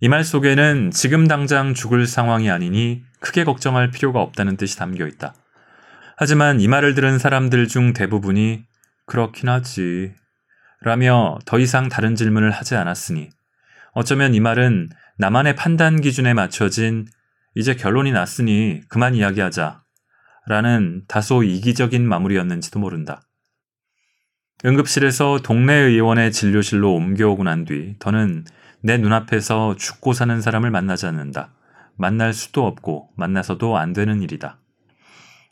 이 0.00 0.08
말 0.08 0.22
속에는 0.22 0.92
지금 0.92 1.26
당장 1.26 1.74
죽을 1.74 2.06
상황이 2.06 2.50
아니니 2.50 3.02
크게 3.20 3.42
걱정할 3.44 3.90
필요가 3.90 4.20
없다는 4.20 4.56
뜻이 4.56 4.78
담겨 4.78 5.06
있다. 5.06 5.34
하지만 6.16 6.60
이 6.60 6.68
말을 6.68 6.94
들은 6.94 7.18
사람들 7.18 7.66
중 7.68 7.92
대부분이 7.92 8.64
그렇긴 9.06 9.48
하지. 9.48 10.14
라며 10.80 11.38
더 11.44 11.58
이상 11.58 11.88
다른 11.88 12.14
질문을 12.14 12.52
하지 12.52 12.76
않았으니 12.76 13.30
어쩌면 13.92 14.34
이 14.34 14.40
말은 14.40 14.90
나만의 15.18 15.56
판단 15.56 16.00
기준에 16.00 16.32
맞춰진 16.34 17.06
이제 17.56 17.74
결론이 17.74 18.12
났으니 18.12 18.82
그만 18.88 19.16
이야기하자. 19.16 19.82
라는 20.48 21.02
다소 21.08 21.42
이기적인 21.42 22.08
마무리였는지도 22.08 22.80
모른다. 22.80 23.20
응급실에서 24.64 25.40
동네 25.42 25.74
의원의 25.74 26.32
진료실로 26.32 26.94
옮겨오고 26.94 27.44
난 27.44 27.64
뒤 27.66 27.96
더는 27.98 28.44
내 28.82 28.96
눈앞에서 28.96 29.76
죽고 29.76 30.14
사는 30.14 30.40
사람을 30.40 30.70
만나지 30.70 31.06
않는다. 31.06 31.52
만날 31.96 32.32
수도 32.32 32.66
없고 32.66 33.10
만나서도 33.16 33.76
안 33.76 33.92
되는 33.92 34.22
일이다. 34.22 34.58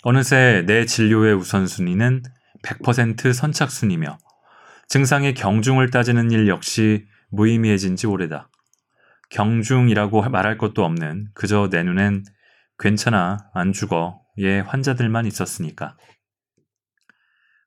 어느새 0.03 0.65
내 0.67 0.87
진료의 0.87 1.35
우선순위는 1.35 2.23
100% 2.63 3.33
선착순이며 3.35 4.19
증상의 4.89 5.35
경중을 5.35 5.91
따지는 5.91 6.31
일 6.31 6.49
역시 6.49 7.05
무의미해진 7.31 7.97
지 7.97 8.07
오래다. 8.07 8.49
경중이라고 9.31 10.23
말할 10.23 10.57
것도 10.57 10.85
없는 10.85 11.29
그저 11.35 11.69
내 11.71 11.83
눈엔 11.83 12.25
괜찮아, 12.79 13.51
안 13.53 13.73
죽어, 13.73 14.21
예 14.39 14.61
환자들만 14.61 15.27
있었으니까. 15.27 15.97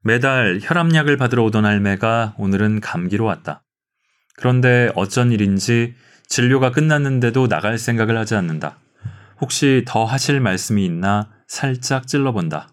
매달 0.02 0.60
혈압약을 0.62 1.18
받으러 1.18 1.44
오던 1.44 1.66
할매가 1.66 2.36
오늘은 2.38 2.80
감기로 2.80 3.26
왔다. 3.26 3.64
그런데 4.36 4.92
어쩐 4.96 5.32
일인지 5.32 5.96
진료가 6.28 6.72
끝났는데도 6.72 7.48
나갈 7.48 7.78
생각을 7.78 8.18
하지 8.18 8.36
않는다. 8.36 8.80
혹시 9.42 9.84
더 9.88 10.06
하실 10.06 10.40
말씀이 10.40 10.86
있나 10.86 11.30
살짝 11.48 12.08
찔러본다. 12.08 12.70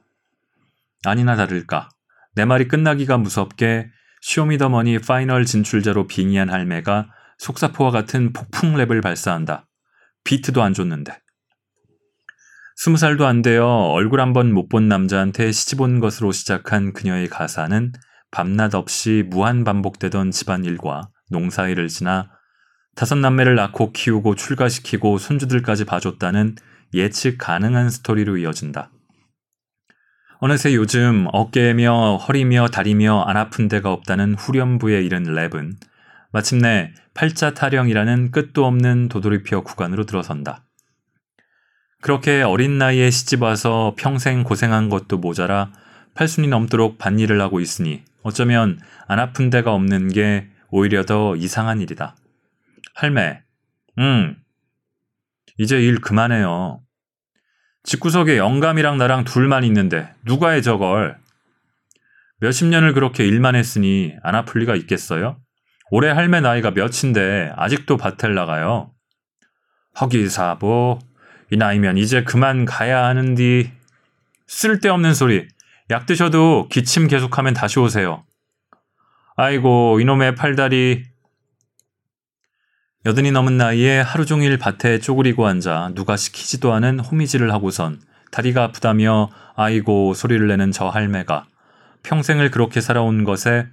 아니나 1.04 1.36
다를까. 1.36 1.88
내 2.34 2.44
말이 2.44 2.68
끝나기가 2.68 3.16
무섭게 3.16 3.90
쇼미더머니 4.20 4.98
final 4.98 5.44
진출자로 5.44 6.06
빙의한 6.06 6.50
할매가 6.50 7.08
속사포와 7.38 7.90
같은 7.90 8.32
폭풍 8.32 8.74
랩을 8.74 9.02
발사한다. 9.02 9.66
비트도 10.24 10.62
안 10.62 10.74
줬는데. 10.74 11.18
스무 12.76 12.98
살도 12.98 13.26
안 13.26 13.40
되어 13.42 13.66
얼굴 13.66 14.20
한 14.20 14.32
번 14.34 14.52
못 14.52 14.68
본 14.68 14.86
남자한테 14.88 15.50
시집 15.50 15.80
온 15.80 15.98
것으로 15.98 16.30
시작한 16.32 16.92
그녀의 16.92 17.28
가사는 17.28 17.92
밤낮 18.30 18.74
없이 18.74 19.24
무한 19.26 19.64
반복되던 19.64 20.30
집안 20.30 20.64
일과 20.64 21.08
농사일을 21.30 21.88
지나 21.88 22.30
다섯 22.94 23.14
남매를 23.16 23.54
낳고 23.54 23.92
키우고 23.92 24.34
출가시키고 24.34 25.16
손주들까지 25.18 25.86
봐줬다는 25.86 26.56
예측 26.94 27.38
가능한 27.38 27.88
스토리로 27.90 28.36
이어진다. 28.36 28.90
어느새 30.38 30.74
요즘 30.74 31.26
어깨며 31.32 32.16
허리며 32.18 32.68
다리며 32.68 33.22
안 33.22 33.38
아픈 33.38 33.68
데가 33.68 33.90
없다는 33.90 34.34
후렴부에 34.34 35.02
이른 35.02 35.24
랩은 35.24 35.76
마침내 36.30 36.92
팔자 37.14 37.54
타령이라는 37.54 38.30
끝도 38.32 38.66
없는 38.66 39.08
도돌이표 39.08 39.64
구간으로 39.64 40.04
들어선다. 40.04 40.65
그렇게 42.02 42.42
어린 42.42 42.78
나이에 42.78 43.10
시집 43.10 43.42
와서 43.42 43.94
평생 43.96 44.44
고생한 44.44 44.88
것도 44.88 45.18
모자라 45.18 45.72
팔순이 46.14 46.48
넘도록 46.48 46.98
밭일을 46.98 47.40
하고 47.40 47.60
있으니 47.60 48.02
어쩌면 48.22 48.80
안 49.06 49.18
아픈 49.18 49.50
데가 49.50 49.72
없는 49.72 50.08
게 50.08 50.48
오히려 50.70 51.04
더 51.04 51.36
이상한 51.36 51.80
일이다. 51.80 52.16
할매, 52.94 53.42
응. 53.98 54.36
이제 55.58 55.80
일 55.80 56.00
그만해요. 56.00 56.80
집구석에 57.84 58.36
영감이랑 58.36 58.98
나랑 58.98 59.24
둘만 59.24 59.64
있는데 59.64 60.12
누가 60.24 60.50
해 60.50 60.60
저걸? 60.60 61.18
몇십 62.40 62.66
년을 62.66 62.92
그렇게 62.92 63.26
일만 63.26 63.54
했으니 63.54 64.14
안 64.22 64.34
아플 64.34 64.60
리가 64.60 64.74
있겠어요? 64.76 65.38
올해 65.90 66.10
할매 66.10 66.40
나이가 66.40 66.72
몇인데 66.72 67.52
아직도 67.56 67.96
밭을 67.96 68.34
나가요. 68.34 68.92
허기사보 70.00 70.98
이 71.50 71.56
나이면 71.56 71.98
이제 71.98 72.24
그만 72.24 72.64
가야 72.64 73.04
하는디 73.04 73.70
쓸데없는 74.46 75.14
소리 75.14 75.46
약 75.90 76.06
드셔도 76.06 76.68
기침 76.70 77.06
계속하면 77.06 77.54
다시 77.54 77.78
오세요. 77.78 78.24
아이고 79.36 80.00
이놈의 80.00 80.34
팔다리 80.34 81.04
여든이 83.04 83.30
넘은 83.30 83.56
나이에 83.56 84.00
하루 84.00 84.26
종일 84.26 84.58
밭에 84.58 84.98
쪼그리고 84.98 85.46
앉아 85.46 85.92
누가 85.94 86.16
시키지도 86.16 86.72
않은 86.72 86.98
호미질을 86.98 87.52
하고선 87.52 88.00
다리가 88.32 88.64
아프다며 88.64 89.30
아이고 89.54 90.14
소리를 90.14 90.44
내는 90.48 90.72
저 90.72 90.88
할매가 90.88 91.46
평생을 92.02 92.50
그렇게 92.50 92.80
살아온 92.80 93.22
것에 93.22 93.68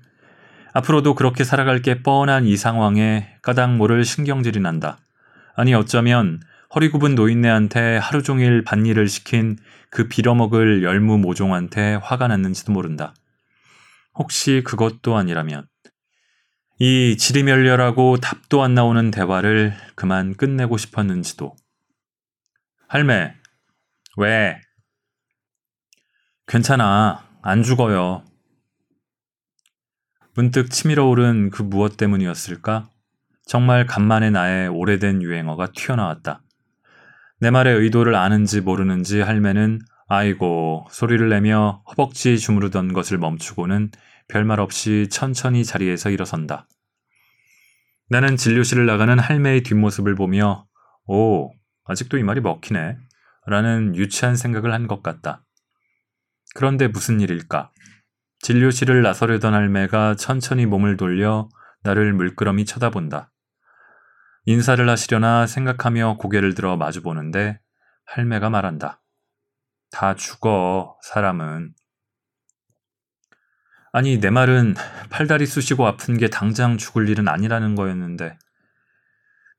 앞으로도 0.74 1.16
그렇게 1.16 1.44
살아갈 1.44 1.82
게 1.82 2.04
뻔한 2.04 2.46
이 2.46 2.58
상황에 2.58 3.36
까닭 3.42 3.76
모를 3.76 4.06
신경질이 4.06 4.60
난다. 4.60 4.98
아니 5.56 5.74
어쩌면 5.74 6.42
허리 6.76 6.90
굽은 6.90 7.14
노인네한테 7.14 7.98
하루 7.98 8.24
종일 8.24 8.64
밭일을 8.64 9.08
시킨 9.08 9.58
그 9.92 10.08
빌어먹을 10.08 10.82
열무 10.82 11.20
모종한테 11.20 12.00
화가 12.02 12.28
났는지도 12.28 12.72
모른다. 12.72 13.14
혹시 14.16 14.64
그것도 14.66 15.16
아니라면 15.16 15.68
이 16.80 17.16
지리멸렬하고 17.16 18.18
답도 18.18 18.64
안 18.64 18.74
나오는 18.74 19.12
대화를 19.12 19.76
그만 19.94 20.34
끝내고 20.34 20.78
싶었는지도. 20.78 21.56
할매, 22.88 23.36
왜? 24.18 24.60
괜찮아. 26.48 27.24
안 27.44 27.62
죽어요. 27.62 28.24
문득 30.34 30.72
치밀어 30.72 31.06
오른 31.06 31.52
그 31.52 31.62
무엇 31.62 31.98
때문이었을까? 31.98 32.90
정말 33.46 33.86
간만에 33.86 34.32
나의 34.32 34.70
오래된 34.70 35.22
유행어가 35.22 35.72
튀어나왔다. 35.74 36.42
내 37.44 37.52
말의 37.52 37.76
의도를 37.76 38.16
아는지 38.16 38.62
모르는지 38.62 39.20
할매는 39.20 39.82
아이고 40.08 40.88
소리를 40.90 41.28
내며 41.28 41.84
허벅지 41.90 42.40
주무르던 42.40 42.94
것을 42.94 43.18
멈추고는 43.18 43.92
별말 44.30 44.62
없이 44.62 45.10
천천히 45.12 45.66
자리에서 45.66 46.10
일어선다. 46.10 46.70
나는 48.08 48.38
진료실을 48.38 48.86
나가는 48.86 49.20
할매의 49.20 49.64
뒷모습을 49.64 50.16
보며 50.16 50.68
오, 51.06 51.52
아직도 51.84 52.18
이 52.18 52.24
말이 52.24 52.40
먹히네. 52.40 52.96
라는 53.46 53.94
유치한 53.98 54.38
생각을 54.38 54.72
한 54.72 54.88
것 54.88 55.04
같다. 55.04 55.44
그런데 56.56 56.88
무슨 56.88 57.20
일일까? 57.20 57.74
진료실을 58.40 59.02
나서려던 59.02 59.54
할매가 59.54 60.16
천천히 60.16 60.66
몸을 60.66 60.96
돌려 60.96 61.50
나를 61.82 62.14
물끄러미 62.14 62.64
쳐다본다. 62.64 63.33
인사를 64.46 64.90
하시려나 64.90 65.48
생각하며 65.48 66.18
고개를 66.18 66.54
들어 66.54 66.76
마주보는데 66.76 67.60
할매가 68.06 68.50
말한다. 68.50 69.02
다 69.90 70.16
죽어, 70.16 70.98
사람은. 71.04 71.74
아니, 73.94 74.20
내 74.20 74.30
말은 74.30 74.76
팔다리 75.10 75.46
쑤시고 75.46 75.86
아픈 75.88 76.18
게 76.18 76.30
당장 76.30 76.78
죽을 76.78 77.08
일은 77.08 77.28
아니라는 77.28 77.76
거였는데, 77.76 78.38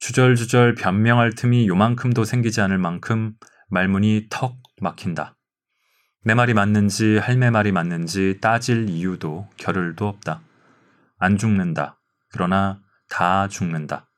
주절주절 0.01 0.75
변명할 0.75 1.33
틈이 1.33 1.69
요만큼도 1.69 2.25
생기지 2.25 2.61
않을 2.61 2.77
만큼 2.77 3.37
말문이 3.69 4.27
턱 4.29 4.59
막힌다. 4.81 5.37
내 6.25 6.35
말이 6.35 6.53
맞는지 6.53 7.19
할매 7.19 7.51
말이 7.51 7.71
맞는지 7.71 8.39
따질 8.41 8.91
이유도 8.91 9.49
겨를도 9.57 10.09
없다. 10.09 10.43
안 11.19 11.39
죽는다. 11.39 12.01
그러나 12.31 12.81
다 13.09 13.49
죽는다. 13.49 14.11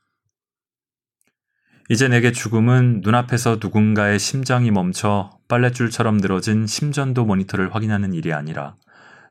이제 1.88 2.08
내게 2.08 2.32
죽음은 2.32 3.02
눈앞에서 3.04 3.58
누군가의 3.60 4.18
심장이 4.18 4.72
멈춰 4.72 5.30
빨랫줄처럼 5.46 6.18
늘어진 6.18 6.66
심전도 6.66 7.24
모니터를 7.24 7.72
확인하는 7.74 8.12
일이 8.12 8.32
아니라 8.32 8.76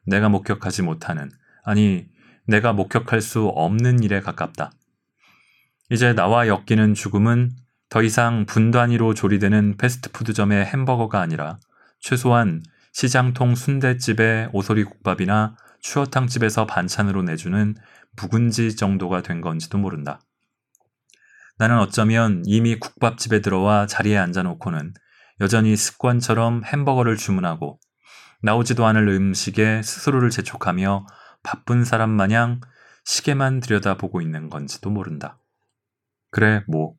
내가 0.06 0.30
목격하지 0.30 0.84
못하는, 0.84 1.32
아니, 1.66 2.06
내가 2.48 2.72
목격할 2.72 3.20
수 3.20 3.48
없는 3.48 4.04
일에 4.04 4.22
가깝다. 4.22 4.72
이제 5.90 6.14
나와 6.14 6.48
엮이는 6.48 6.94
죽음은 6.94 7.52
더 7.90 8.02
이상 8.02 8.46
분단위로 8.46 9.14
조리되는 9.14 9.78
패스트푸드점의 9.78 10.66
햄버거가 10.66 11.20
아니라 11.20 11.60
최소한 12.00 12.64
시장통 12.94 13.56
순대집의 13.56 14.52
오소리국밥이나 14.54 15.58
추어탕집에서 15.82 16.66
반찬으로 16.66 17.24
내주는 17.24 17.76
묵은지 18.16 18.78
정도가 18.78 19.22
된 19.22 19.42
건지도 19.42 19.78
모른다. 19.78 20.22
나는 21.58 21.80
어쩌면 21.80 22.44
이미 22.46 22.78
국밥집에 22.78 23.42
들어와 23.42 23.88
자리에 23.88 24.18
앉아놓고는 24.18 24.94
여전히 25.42 25.76
습관처럼 25.76 26.64
햄버거를 26.66 27.18
주문하고 27.18 27.80
나오지도 28.42 28.86
않을 28.86 29.08
음식에 29.08 29.82
스스로를 29.82 30.30
재촉하며 30.30 31.08
바쁜 31.44 31.84
사람 31.84 32.10
마냥 32.10 32.62
시계만 33.06 33.60
들여다보고 33.60 34.22
있는 34.22 34.50
건지도 34.50 34.90
모른다. 34.90 35.38
그래, 36.32 36.64
뭐. 36.68 36.96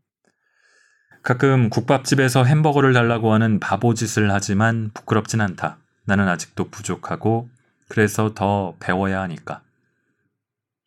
가끔 1.23 1.69
국밥집에서 1.69 2.45
햄버거를 2.45 2.92
달라고 2.92 3.33
하는 3.33 3.59
바보짓을 3.59 4.33
하지만 4.33 4.90
부끄럽진 4.95 5.40
않다. 5.40 5.79
나는 6.05 6.29
아직도 6.29 6.71
부족하고 6.71 7.51
그래서 7.88 8.33
더 8.35 8.77
배워야 8.79 9.21
하니까. 9.23 9.62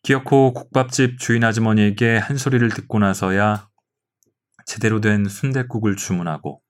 기어코 0.02 0.54
국밥집 0.54 1.18
주인 1.18 1.44
아주머니에게 1.44 2.16
한 2.16 2.36
소리를 2.36 2.66
듣고 2.70 2.98
나서야 2.98 3.68
제대로 4.64 5.00
된 5.00 5.26
순댓국을 5.26 5.96
주문하고 5.96 6.62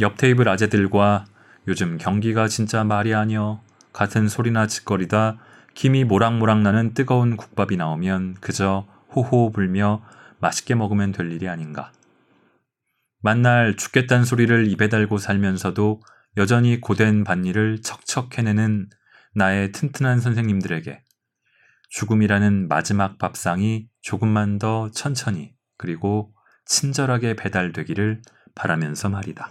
옆 0.00 0.16
테이블 0.18 0.48
아재들과 0.48 1.24
요즘 1.68 1.96
경기가 1.96 2.48
진짜 2.48 2.84
말이 2.84 3.14
아니여 3.14 3.62
같은 3.92 4.28
소리나 4.28 4.66
짓거리다 4.66 5.38
김이 5.74 6.04
모락모락 6.04 6.60
나는 6.60 6.92
뜨거운 6.92 7.36
국밥이 7.36 7.76
나오면 7.76 8.34
그저 8.40 8.86
호호 9.14 9.52
불며 9.52 10.02
맛있게 10.40 10.74
먹으면 10.74 11.12
될 11.12 11.30
일이 11.30 11.48
아닌가. 11.48 11.92
만날 13.22 13.76
죽겠단 13.76 14.24
소리를 14.24 14.70
입에 14.70 14.88
달고 14.88 15.18
살면서도 15.18 16.00
여전히 16.36 16.80
고된 16.80 17.24
밭일을 17.24 17.80
척척 17.82 18.36
해내는 18.36 18.88
나의 19.34 19.72
튼튼한 19.72 20.20
선생님들에게 20.20 21.02
죽음이라는 21.92 22.68
마지막 22.68 23.18
밥상이 23.18 23.86
조금만 24.00 24.58
더 24.58 24.90
천천히 24.92 25.52
그리고 25.76 26.32
친절하게 26.64 27.36
배달되기를 27.36 28.22
바라면서 28.54 29.10
말이다. 29.10 29.50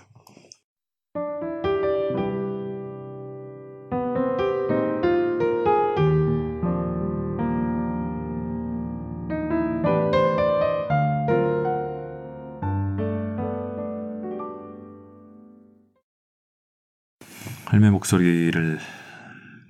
할매 17.67 17.91
목소리를 17.91 18.79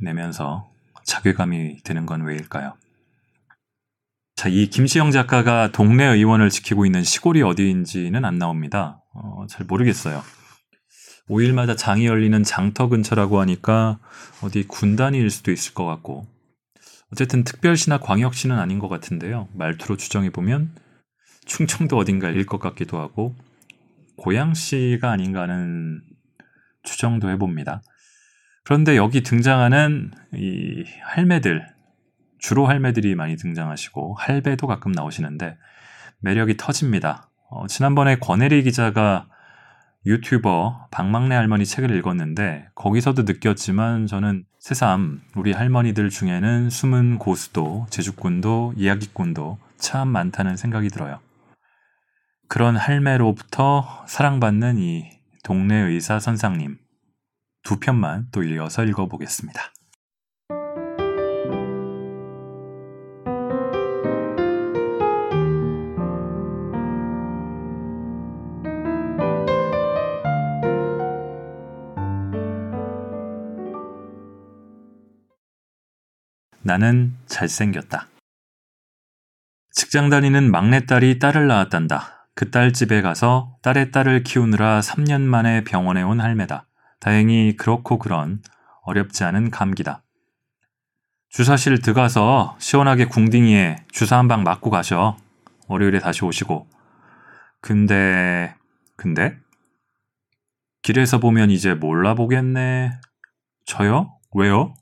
내면서 0.01 0.70
자괴감이 1.03 1.83
드는 1.83 2.05
건 2.05 2.21
왜일까요? 2.21 2.73
자, 4.35 4.49
이 4.49 4.67
김시영 4.67 5.11
작가가 5.11 5.71
동네 5.71 6.05
의원을 6.05 6.49
지키고 6.49 6.85
있는 6.85 7.03
시골이 7.03 7.41
어디인지는 7.43 8.25
안 8.25 8.37
나옵니다. 8.37 9.01
어, 9.13 9.45
잘 9.47 9.65
모르겠어요. 9.65 10.23
5일마다 11.29 11.77
장이 11.77 12.05
열리는 12.07 12.43
장터 12.43 12.89
근처라고 12.89 13.39
하니까 13.39 13.99
어디 14.41 14.67
군단일 14.67 15.29
수도 15.29 15.51
있을 15.51 15.73
것 15.73 15.85
같고 15.85 16.25
어쨌든 17.11 17.43
특별시나 17.43 17.99
광역시는 17.99 18.57
아닌 18.57 18.79
것 18.79 18.87
같은데요. 18.87 19.47
말투로 19.53 19.97
추정해 19.97 20.29
보면 20.29 20.73
충청도 21.45 21.97
어딘가일 21.97 22.45
것 22.45 22.59
같기도 22.59 22.99
하고 22.99 23.35
고양시가 24.17 25.09
아닌가 25.09 25.41
하는 25.41 26.01
추정도 26.83 27.29
해봅니다. 27.29 27.81
그런데 28.63 28.95
여기 28.95 29.23
등장하는 29.23 30.11
이 30.35 30.83
할매들, 31.03 31.65
주로 32.37 32.67
할매들이 32.67 33.15
많이 33.15 33.35
등장하시고 33.37 34.15
할배도 34.15 34.67
가끔 34.67 34.91
나오시는데 34.91 35.57
매력이 36.19 36.57
터집니다. 36.57 37.29
어, 37.49 37.67
지난번에 37.67 38.17
권혜리 38.17 38.63
기자가 38.63 39.27
유튜버 40.05 40.87
박막내 40.89 41.35
할머니 41.35 41.65
책을 41.65 41.95
읽었는데 41.97 42.69
거기서도 42.73 43.23
느꼈지만 43.23 44.07
저는 44.07 44.45
새삼 44.59 45.21
우리 45.35 45.51
할머니들 45.51 46.09
중에는 46.09 46.71
숨은 46.71 47.19
고수도 47.19 47.85
제주꾼도 47.91 48.73
이야기꾼도 48.77 49.59
참 49.77 50.07
많다는 50.07 50.57
생각이 50.57 50.89
들어요. 50.89 51.19
그런 52.47 52.75
할매로부터 52.75 54.03
사랑받는 54.07 54.77
이 54.79 55.09
동네 55.43 55.75
의사 55.75 56.19
선상님 56.19 56.77
두 57.63 57.79
편만 57.79 58.27
또 58.31 58.43
이어서 58.43 58.83
읽어보겠습니다. 58.83 59.61
나는 76.63 77.15
잘생겼다. 77.25 78.07
직장 79.71 80.09
다니는 80.09 80.51
막내딸이 80.51 81.19
딸을 81.19 81.47
낳았단다. 81.47 82.27
그 82.35 82.49
딸 82.49 82.71
집에 82.73 83.01
가서 83.01 83.57
딸의 83.61 83.91
딸을 83.91 84.23
키우느라 84.23 84.79
3년 84.79 85.21
만에 85.21 85.63
병원에 85.63 86.01
온 86.01 86.21
할매다. 86.21 86.65
다행히 87.01 87.57
그렇고 87.57 87.97
그런 87.99 88.41
어렵지 88.83 89.23
않은 89.25 89.49
감기다. 89.51 90.03
주사실 91.29 91.81
들어가서 91.81 92.55
시원하게 92.59 93.05
궁딩이에 93.05 93.77
주사 93.91 94.17
한 94.17 94.27
방 94.27 94.43
맞고 94.43 94.69
가셔. 94.69 95.17
월요일에 95.67 95.99
다시 95.99 96.23
오시고. 96.23 96.67
근데, 97.61 98.53
근데? 98.97 99.37
길에서 100.83 101.19
보면 101.19 101.49
이제 101.51 101.73
몰라보겠네. 101.73 102.91
저요? 103.65 104.17
왜요? 104.35 104.73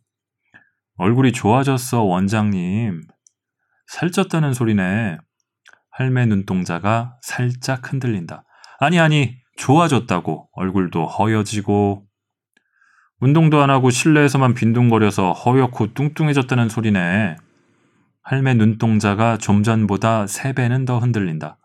얼굴이 0.98 1.32
좋아졌어, 1.32 2.04
원장님. 2.04 3.02
살쪘다는 3.94 4.54
소리네. 4.54 5.18
할매 5.92 6.26
눈동자가 6.26 7.18
살짝 7.22 7.92
흔들린다. 7.92 8.44
아니, 8.80 9.00
아니, 9.00 9.36
좋아졌다고. 9.58 10.50
얼굴도 10.54 11.06
허여지고. 11.06 12.06
운동도 13.20 13.62
안 13.62 13.70
하고 13.70 13.90
실내에서만 13.90 14.54
빈둥거려서 14.54 15.34
허옇고 15.34 15.94
뚱뚱해졌다는 15.94 16.70
소리네. 16.70 17.36
할매 18.24 18.54
눈동자가 18.54 19.38
좀 19.38 19.64
전보다 19.64 20.28
세 20.28 20.54
배는 20.54 20.86
더 20.86 21.00
흔들린다. 21.00 21.58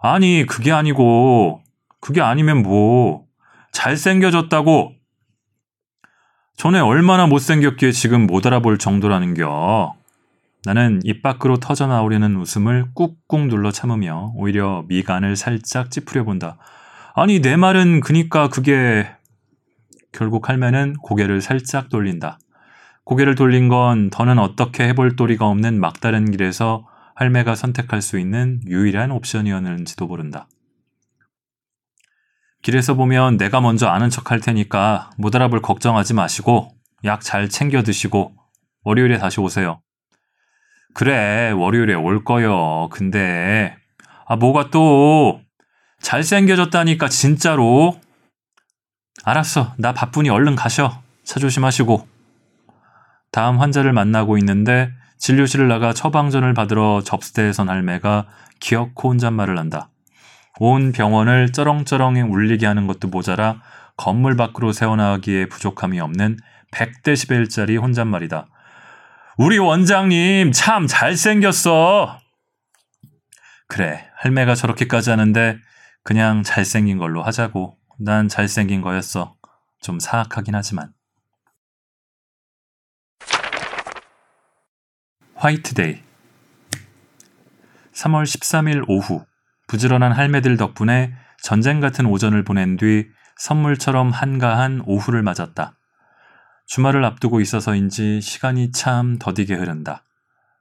아니, 0.00 0.44
그게 0.46 0.72
아니고, 0.72 1.62
그게 2.00 2.20
아니면 2.20 2.62
뭐, 2.62 3.24
잘생겨졌다고! 3.72 4.92
전에 6.56 6.78
얼마나 6.78 7.26
못생겼기에 7.26 7.92
지금 7.92 8.26
못 8.26 8.46
알아볼 8.46 8.78
정도라는겨. 8.78 9.94
나는 10.64 11.00
입 11.02 11.22
밖으로 11.22 11.56
터져나오려는 11.56 12.36
웃음을 12.36 12.90
꾹꾹 12.94 13.48
눌러 13.48 13.72
참으며 13.72 14.32
오히려 14.36 14.84
미간을 14.86 15.34
살짝 15.34 15.90
찌푸려 15.90 16.22
본다. 16.24 16.58
아니, 17.14 17.40
내 17.40 17.56
말은 17.56 18.00
그니까 18.00 18.48
그게... 18.48 19.08
결국 20.12 20.48
할매는 20.48 20.94
고개를 21.02 21.40
살짝 21.40 21.88
돌린다. 21.88 22.38
고개를 23.04 23.34
돌린 23.34 23.68
건 23.68 24.10
더는 24.10 24.38
어떻게 24.38 24.86
해볼 24.88 25.16
도리가 25.16 25.46
없는 25.46 25.80
막다른 25.80 26.30
길에서 26.30 26.86
할매가 27.14 27.54
선택할 27.54 28.00
수 28.02 28.18
있는 28.18 28.60
유일한 28.66 29.10
옵션이었는지도 29.10 30.06
모른다. 30.06 30.46
길에서 32.62 32.94
보면 32.94 33.38
내가 33.38 33.60
먼저 33.60 33.88
아는 33.88 34.08
척 34.08 34.30
할 34.30 34.40
테니까 34.40 35.10
못 35.18 35.34
알아볼 35.34 35.60
걱정하지 35.62 36.14
마시고 36.14 36.70
약 37.04 37.20
잘 37.22 37.48
챙겨 37.48 37.82
드시고 37.82 38.34
월요일에 38.84 39.18
다시 39.18 39.40
오세요. 39.40 39.80
그래, 40.94 41.50
월요일에 41.50 41.94
올 41.94 42.24
거요. 42.24 42.88
근데, 42.90 43.74
아, 44.26 44.36
뭐가 44.36 44.70
또, 44.70 45.40
잘생겨졌다니까, 46.00 47.08
진짜로. 47.08 47.98
알았어. 49.24 49.74
나 49.78 49.92
바쁘니 49.92 50.30
얼른 50.30 50.56
가셔. 50.56 51.02
차 51.24 51.38
조심하시고. 51.38 52.06
다음 53.30 53.60
환자를 53.60 53.92
만나고 53.92 54.36
있는데, 54.38 54.90
진료실을 55.18 55.68
나가 55.68 55.92
처방전을 55.92 56.52
받으러 56.54 57.02
접수대에 57.04 57.52
선 57.52 57.68
할매가 57.68 58.26
기어코 58.58 59.10
혼잣말을 59.10 59.58
한다. 59.58 59.88
온 60.58 60.92
병원을 60.92 61.52
쩌렁쩌렁 61.52 62.30
울리게 62.30 62.66
하는 62.66 62.86
것도 62.86 63.08
모자라 63.08 63.62
건물 63.96 64.36
밖으로 64.36 64.72
세워나가기에 64.72 65.46
부족함이 65.46 66.00
없는 66.00 66.38
100데시벨짜리 66.72 67.80
혼잣말이다. 67.80 68.48
우리 69.38 69.58
원장님 69.58 70.52
참 70.52 70.86
잘생겼어. 70.86 72.18
그래, 73.68 74.08
할매가 74.16 74.54
저렇게까지 74.54 75.10
하는데 75.10 75.58
그냥 76.02 76.42
잘생긴 76.42 76.98
걸로 76.98 77.22
하자고. 77.22 77.76
난 78.04 78.28
잘생긴 78.28 78.80
거였어. 78.80 79.36
좀 79.80 80.00
사악하긴 80.00 80.56
하지만. 80.56 80.92
화이트데이 85.36 86.00
3월 87.92 88.24
13일 88.24 88.84
오후 88.88 89.24
부지런한 89.68 90.10
할매들 90.10 90.56
덕분에 90.56 91.14
전쟁 91.42 91.78
같은 91.78 92.06
오전을 92.06 92.42
보낸 92.42 92.76
뒤 92.76 93.06
선물처럼 93.36 94.10
한가한 94.10 94.82
오후를 94.84 95.22
맞았다. 95.22 95.78
주말을 96.66 97.04
앞두고 97.04 97.40
있어서인지 97.40 98.20
시간이 98.20 98.72
참 98.72 99.18
더디게 99.18 99.54
흐른다. 99.54 100.04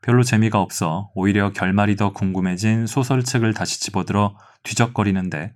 별로 0.04 0.22
재미가 0.22 0.60
없어 0.60 1.12
오히려 1.16 1.52
결말이 1.52 1.96
더 1.96 2.12
궁금해진 2.12 2.86
소설책을 2.86 3.56
다시 3.56 3.80
집어들어 3.80 4.38
뒤적거리는데 4.64 5.56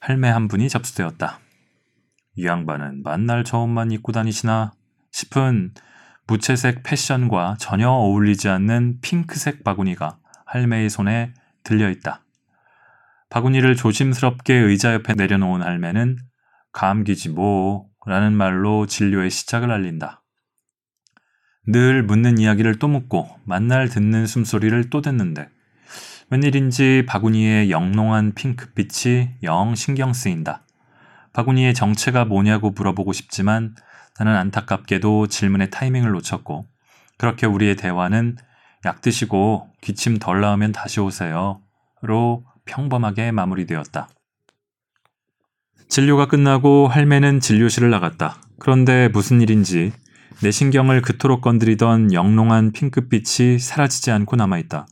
할매 0.00 0.28
한 0.28 0.48
분이 0.48 0.68
접수되었다. 0.68 1.40
이 2.36 2.46
양반은 2.46 3.02
만날 3.02 3.44
저옷만 3.44 3.90
입고 3.92 4.12
다니시나 4.12 4.72
싶은 5.12 5.74
무채색 6.26 6.82
패션과 6.82 7.56
전혀 7.58 7.88
어울리지 7.90 8.48
않는 8.48 9.00
핑크색 9.00 9.62
바구니가 9.62 10.18
할매의 10.46 10.88
손에 10.88 11.34
들려있다. 11.64 12.24
바구니를 13.28 13.76
조심스럽게 13.76 14.54
의자 14.54 14.94
옆에 14.94 15.14
내려놓은 15.14 15.62
할매는 15.62 16.16
감기지 16.72 17.28
뭐 17.30 17.86
라는 18.06 18.32
말로 18.32 18.86
진료의 18.86 19.30
시작을 19.30 19.70
알린다. 19.70 20.22
늘 21.66 22.02
묻는 22.02 22.38
이야기를 22.38 22.78
또 22.78 22.88
묻고 22.88 23.28
만날 23.44 23.88
듣는 23.88 24.26
숨소리를 24.26 24.88
또 24.88 25.02
듣는데 25.02 25.48
웬일인지 26.30 27.06
바구니의 27.08 27.72
영롱한 27.72 28.34
핑크빛이 28.34 29.30
영 29.42 29.74
신경 29.74 30.12
쓰인다. 30.12 30.62
바구니의 31.32 31.74
정체가 31.74 32.24
뭐냐고 32.24 32.70
물어보고 32.70 33.12
싶지만 33.12 33.74
나는 34.16 34.36
안타깝게도 34.36 35.26
질문의 35.26 35.70
타이밍을 35.70 36.12
놓쳤고 36.12 36.66
그렇게 37.18 37.46
우리의 37.46 37.74
대화는 37.74 38.36
약 38.84 39.00
드시고 39.00 39.70
기침 39.80 40.18
덜 40.20 40.40
나오면 40.40 40.70
다시 40.70 41.00
오세요. 41.00 41.62
로 42.00 42.44
평범하게 42.64 43.32
마무리되었다. 43.32 44.08
진료가 45.88 46.28
끝나고 46.28 46.86
할매는 46.86 47.40
진료실을 47.40 47.90
나갔다. 47.90 48.36
그런데 48.60 49.08
무슨 49.08 49.40
일인지 49.40 49.92
내 50.42 50.52
신경을 50.52 51.02
그토록 51.02 51.40
건드리던 51.40 52.12
영롱한 52.12 52.70
핑크빛이 52.70 53.58
사라지지 53.58 54.12
않고 54.12 54.36
남아있다. 54.36 54.86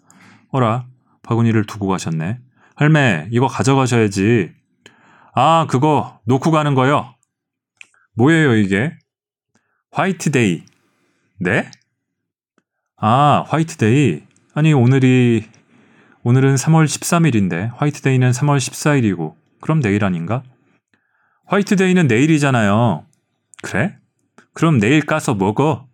어라, 0.51 0.88
바구니를 1.28 1.64
두고 1.64 1.86
가셨네. 1.88 2.38
할매, 2.74 3.28
이거 3.30 3.46
가져가셔야지. 3.46 4.50
아, 5.34 5.66
그거 5.68 6.20
놓고 6.24 6.50
가는 6.50 6.74
거요. 6.74 7.14
뭐예요, 8.14 8.56
이게? 8.56 8.96
화이트데이. 9.90 10.64
네? 11.40 11.70
아, 12.96 13.44
화이트데이. 13.46 14.22
아니, 14.54 14.72
오늘이, 14.72 15.46
오늘은 16.22 16.54
3월 16.54 16.86
13일인데, 16.86 17.76
화이트데이는 17.76 18.30
3월 18.30 18.56
14일이고, 18.56 19.34
그럼 19.60 19.80
내일 19.80 20.04
아닌가? 20.04 20.42
화이트데이는 21.46 22.06
내일이잖아요. 22.06 23.04
그래? 23.62 23.96
그럼 24.54 24.80
내일 24.80 25.04
까서 25.04 25.34
먹어. 25.34 25.86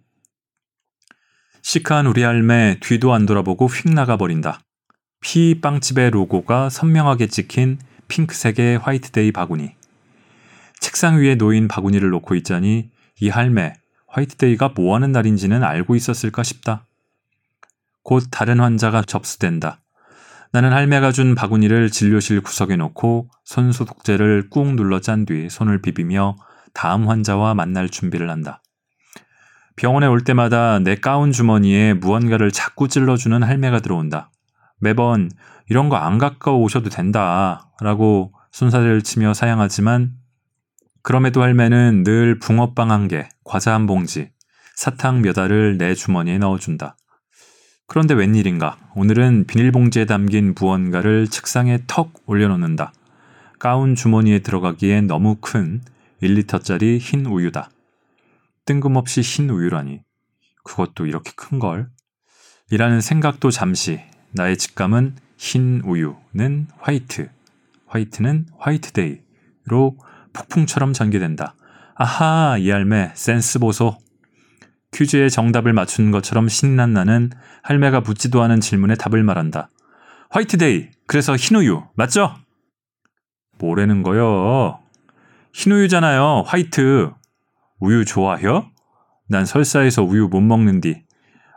시크한 1.62 2.06
우리 2.06 2.22
할매 2.22 2.78
뒤도 2.80 3.12
안 3.12 3.26
돌아보고 3.26 3.66
휙 3.66 3.90
나가버린다. 3.92 4.63
P 5.24 5.58
빵집의 5.58 6.10
로고가 6.10 6.68
선명하게 6.68 7.28
찍힌 7.28 7.78
핑크색의 8.08 8.76
화이트데이 8.76 9.32
바구니. 9.32 9.72
책상 10.80 11.16
위에 11.16 11.34
놓인 11.36 11.66
바구니를 11.66 12.10
놓고 12.10 12.34
있자니 12.34 12.90
이 13.20 13.28
할매 13.30 13.72
화이트데이가 14.06 14.74
뭐 14.76 14.94
하는 14.94 15.12
날인지는 15.12 15.64
알고 15.64 15.96
있었을까 15.96 16.42
싶다. 16.42 16.86
곧 18.02 18.24
다른 18.30 18.60
환자가 18.60 19.00
접수된다. 19.00 19.80
나는 20.52 20.74
할매가 20.74 21.10
준 21.10 21.34
바구니를 21.34 21.88
진료실 21.88 22.42
구석에 22.42 22.76
놓고 22.76 23.30
손 23.44 23.72
소독제를 23.72 24.50
꾹 24.50 24.74
눌러 24.74 25.00
짠 25.00 25.24
뒤 25.24 25.48
손을 25.48 25.80
비비며 25.80 26.36
다음 26.74 27.08
환자와 27.08 27.54
만날 27.54 27.88
준비를 27.88 28.28
한다. 28.28 28.62
병원에 29.76 30.06
올 30.06 30.22
때마다 30.22 30.80
내 30.80 30.96
가운 30.96 31.32
주머니에 31.32 31.94
무언가를 31.94 32.52
자꾸 32.52 32.88
찔러주는 32.88 33.42
할매가 33.42 33.80
들어온다. 33.80 34.30
매번 34.84 35.30
이런 35.68 35.88
거안 35.88 36.18
갖고 36.18 36.62
오셔도 36.62 36.90
된다. 36.90 37.72
라고 37.80 38.32
순사를 38.52 39.02
치며 39.02 39.34
사양하지만 39.34 40.12
그럼에도 41.02 41.42
할매는 41.42 42.04
늘 42.04 42.38
붕어빵 42.38 42.90
한 42.90 43.08
개, 43.08 43.28
과자 43.44 43.74
한 43.74 43.86
봉지, 43.86 44.30
사탕 44.76 45.22
몇 45.22 45.36
알을 45.38 45.78
내 45.78 45.94
주머니에 45.94 46.38
넣어준다. 46.38 46.96
그런데 47.86 48.14
웬일인가 48.14 48.78
오늘은 48.94 49.46
비닐봉지에 49.46 50.06
담긴 50.06 50.54
무언가를 50.58 51.28
책상에 51.28 51.80
턱 51.86 52.12
올려놓는다. 52.26 52.92
가운 53.58 53.94
주머니에 53.94 54.40
들어가기엔 54.40 55.06
너무 55.06 55.36
큰 55.40 55.82
1리터짜리 56.22 56.98
흰 56.98 57.26
우유다. 57.26 57.70
뜬금없이 58.66 59.20
흰 59.20 59.50
우유라니. 59.50 60.00
그것도 60.64 61.06
이렇게 61.06 61.32
큰 61.36 61.58
걸? 61.58 61.88
이라는 62.70 63.00
생각도 63.00 63.50
잠시 63.50 64.00
나의 64.34 64.56
직감은 64.56 65.14
흰 65.36 65.80
우유는 65.84 66.66
white, 66.78 67.30
white는 67.86 68.46
화이트데이로 68.58 69.96
폭풍처럼 70.32 70.92
전개된다. 70.92 71.54
아하, 71.94 72.58
이 72.58 72.70
할매 72.70 73.12
센스 73.14 73.60
보소. 73.60 73.96
퀴즈의 74.92 75.30
정답을 75.30 75.72
맞춘 75.72 76.10
것처럼 76.10 76.48
신난 76.48 76.92
나는 76.92 77.30
할매가 77.62 78.00
묻지도 78.00 78.42
않은 78.42 78.60
질문에 78.60 78.96
답을 78.96 79.22
말한다. 79.22 79.70
화이트데이, 80.30 80.88
그래서 81.06 81.36
흰 81.36 81.56
우유, 81.58 81.84
맞죠? 81.94 82.34
뭐라는 83.58 84.02
거요? 84.02 84.80
흰 85.52 85.72
우유잖아요, 85.72 86.42
white. 86.46 87.12
우유 87.78 88.04
좋아해요? 88.04 88.68
난 89.28 89.46
설사해서 89.46 90.02
우유 90.02 90.26
못 90.28 90.40
먹는디. 90.40 91.03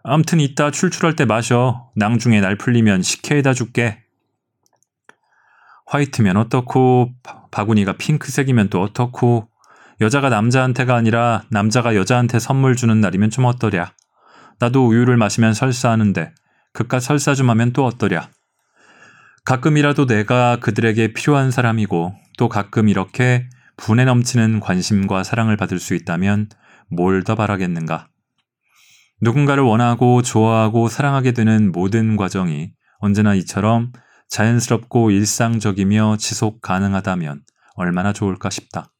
암튼 0.09 0.39
이따 0.39 0.71
출출할 0.71 1.17
때 1.17 1.25
마셔. 1.25 1.91
낭중에 1.97 2.39
날 2.39 2.55
풀리면 2.55 3.01
식혜에다 3.01 3.53
줄게. 3.53 4.05
화이트면 5.85 6.37
어떻고, 6.37 7.11
바구니가 7.51 7.97
핑크색이면 7.97 8.69
또 8.69 8.81
어떻고, 8.81 9.49
여자가 9.99 10.29
남자한테가 10.29 10.95
아니라 10.95 11.43
남자가 11.49 11.93
여자한테 11.93 12.39
선물 12.39 12.77
주는 12.77 13.01
날이면 13.01 13.31
좀 13.31 13.43
어떠랴. 13.45 13.91
나도 14.59 14.87
우유를 14.87 15.17
마시면 15.17 15.53
설사하는데 15.53 16.33
그깟 16.71 17.01
설사 17.01 17.35
좀 17.35 17.49
하면 17.49 17.73
또 17.73 17.85
어떠랴. 17.85 18.29
가끔이라도 19.43 20.05
내가 20.05 20.57
그들에게 20.61 21.13
필요한 21.13 21.51
사람이고 21.51 22.15
또 22.37 22.47
가끔 22.47 22.87
이렇게 22.87 23.49
분에 23.75 24.05
넘치는 24.05 24.61
관심과 24.61 25.23
사랑을 25.23 25.57
받을 25.57 25.79
수 25.79 25.95
있다면 25.95 26.49
뭘 26.89 27.23
더 27.23 27.35
바라겠는가. 27.35 28.07
누군가를 29.21 29.63
원하고 29.63 30.21
좋아하고 30.21 30.89
사랑하게 30.89 31.31
되는 31.31 31.71
모든 31.71 32.15
과정이 32.17 32.71
언제나 32.99 33.33
이처럼 33.33 33.91
자연스럽고 34.29 35.11
일상적이며 35.11 36.17
지속 36.19 36.61
가능하다면 36.61 37.41
얼마나 37.75 38.13
좋을까 38.13 38.49
싶다. 38.49 38.91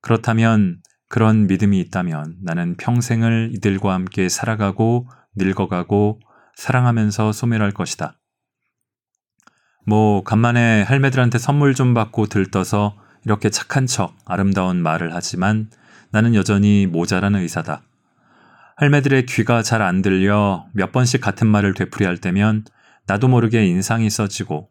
그렇다면 0.00 0.78
그런 1.08 1.46
믿음이 1.46 1.78
있다면 1.80 2.36
나는 2.42 2.76
평생을 2.76 3.50
이들과 3.54 3.92
함께 3.94 4.28
살아가고 4.28 5.06
늙어가고 5.36 6.20
사랑하면서 6.56 7.32
소멸할 7.32 7.72
것이다. 7.72 8.18
뭐 9.86 10.24
간만에 10.24 10.82
할매들한테 10.82 11.38
선물 11.38 11.74
좀 11.74 11.94
받고 11.94 12.26
들떠서 12.26 12.96
이렇게 13.24 13.50
착한 13.50 13.86
척 13.86 14.16
아름다운 14.24 14.82
말을 14.82 15.14
하지만 15.14 15.70
나는 16.10 16.34
여전히 16.34 16.86
모자란 16.86 17.34
의사다. 17.36 17.82
할매들의 18.76 19.26
귀가 19.26 19.62
잘 19.62 19.82
안 19.82 20.02
들려 20.02 20.66
몇 20.72 20.90
번씩 20.90 21.20
같은 21.20 21.46
말을 21.46 21.74
되풀이할 21.74 22.18
때면 22.18 22.64
나도 23.06 23.28
모르게 23.28 23.64
인상이 23.66 24.10
써지고 24.10 24.70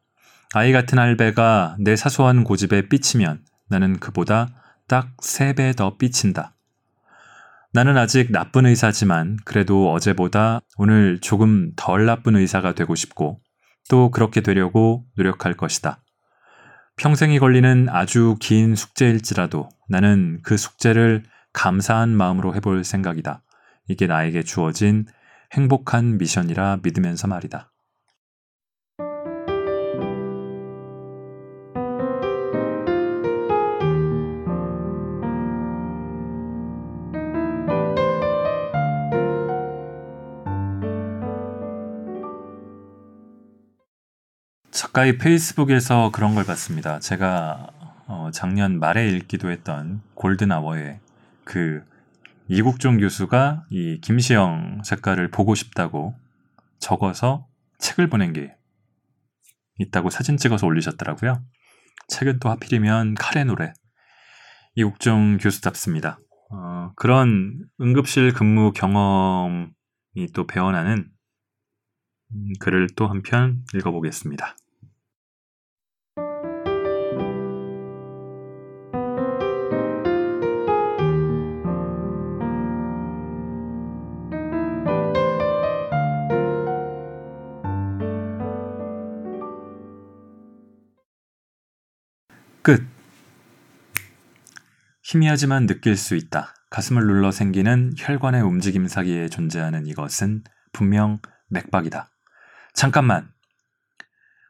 아이 0.54 0.72
같은 0.72 1.00
할배가 1.00 1.78
내 1.80 1.96
사소한 1.96 2.44
고집에 2.44 2.89
삐치면 2.89 3.44
나는 3.70 4.00
그보다 4.00 4.50
딱 4.88 5.16
3배 5.18 5.76
더 5.78 5.98
삐친다. 5.98 6.54
나는 7.72 7.98
아직 7.98 8.32
나쁜 8.32 8.66
의사지만 8.66 9.38
그래도 9.46 9.92
어제보다 9.94 10.60
오늘 10.78 11.20
조금 11.22 11.72
덜 11.76 12.06
나쁜 12.06 12.36
의사가 12.36 12.76
되고 12.76 12.94
싶고 12.94 13.39
또 13.89 14.12
그렇게 14.12 14.42
되려고 14.42 15.06
노력할 15.16 15.56
것이다. 15.56 16.00
평생이 16.98 17.39
걸리는 17.39 17.88
아주 17.89 18.36
긴 18.39 18.76
숙제일지라도 18.76 19.70
나는 19.89 20.39
그 20.44 20.58
숙제를 20.58 21.24
감사한 21.54 22.10
마음으로 22.10 22.54
해볼 22.54 22.84
생각이다. 22.84 23.42
이게 23.88 24.08
나에게 24.08 24.43
주어진 24.43 25.06
행복한 25.54 26.17
미션이라 26.17 26.80
믿으면서 26.84 27.28
말이다. 27.28 27.74
작가의 44.93 45.17
페이스북에서 45.17 46.12
그런 46.12 46.36
걸 46.36 46.46
봤습니다. 46.46 47.00
제가 47.00 47.67
어, 48.06 48.30
작년 48.32 48.80
말에 48.80 49.08
읽기도 49.08 49.50
했던 49.50 50.02
골든아워에 50.13 51.00
그 51.43 51.84
이국종 52.54 53.00
교수가 53.00 53.66
이 53.72 54.00
김시영 54.02 54.84
작가를 54.84 55.32
보고 55.32 55.56
싶다고 55.56 56.13
적어서 56.77 57.48
책을 57.80 58.10
보낸 58.10 58.32
게 58.32 58.56
있다고 59.80 60.12
사진 60.12 60.38
찍어서 60.38 60.67
올리셨더라고요. 60.67 61.44
책은 62.10 62.40
또 62.40 62.50
하필이면 62.50 63.15
칼의 63.15 63.46
노래 63.46 63.73
이국종 64.75 65.40
교수답습니다. 65.40 66.19
어, 66.52 66.92
그런 66.96 67.65
응급실 67.82 68.34
근무 68.34 68.71
경험이 68.71 69.71
또 70.36 70.46
배어나는 70.46 71.10
음, 72.36 72.54
글을 72.60 72.90
또 72.96 73.08
한편 73.08 73.63
읽어보겠습니다. 73.73 74.56
희미하지만 95.04 95.67
느낄 95.67 95.97
수 95.97 96.15
있다. 96.15 96.54
가슴을 96.69 97.06
눌러 97.06 97.29
생기는 97.29 97.91
혈관의 97.97 98.41
움직임 98.41 98.87
사이에 98.87 99.27
존재하는 99.27 99.85
이것은 99.85 100.43
분명 100.71 101.19
맥박이다. 101.49 102.10
잠깐만. 102.73 103.29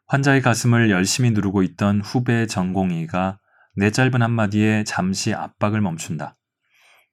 환자의 0.06 0.42
가슴을 0.42 0.90
열심히 0.90 1.32
누르고 1.32 1.64
있던 1.64 2.00
후배 2.00 2.46
전공의가 2.46 3.40
내 3.74 3.90
짧은 3.90 4.22
한마디에 4.22 4.84
잠시 4.84 5.34
압박을 5.34 5.80
멈춘다. 5.80 6.36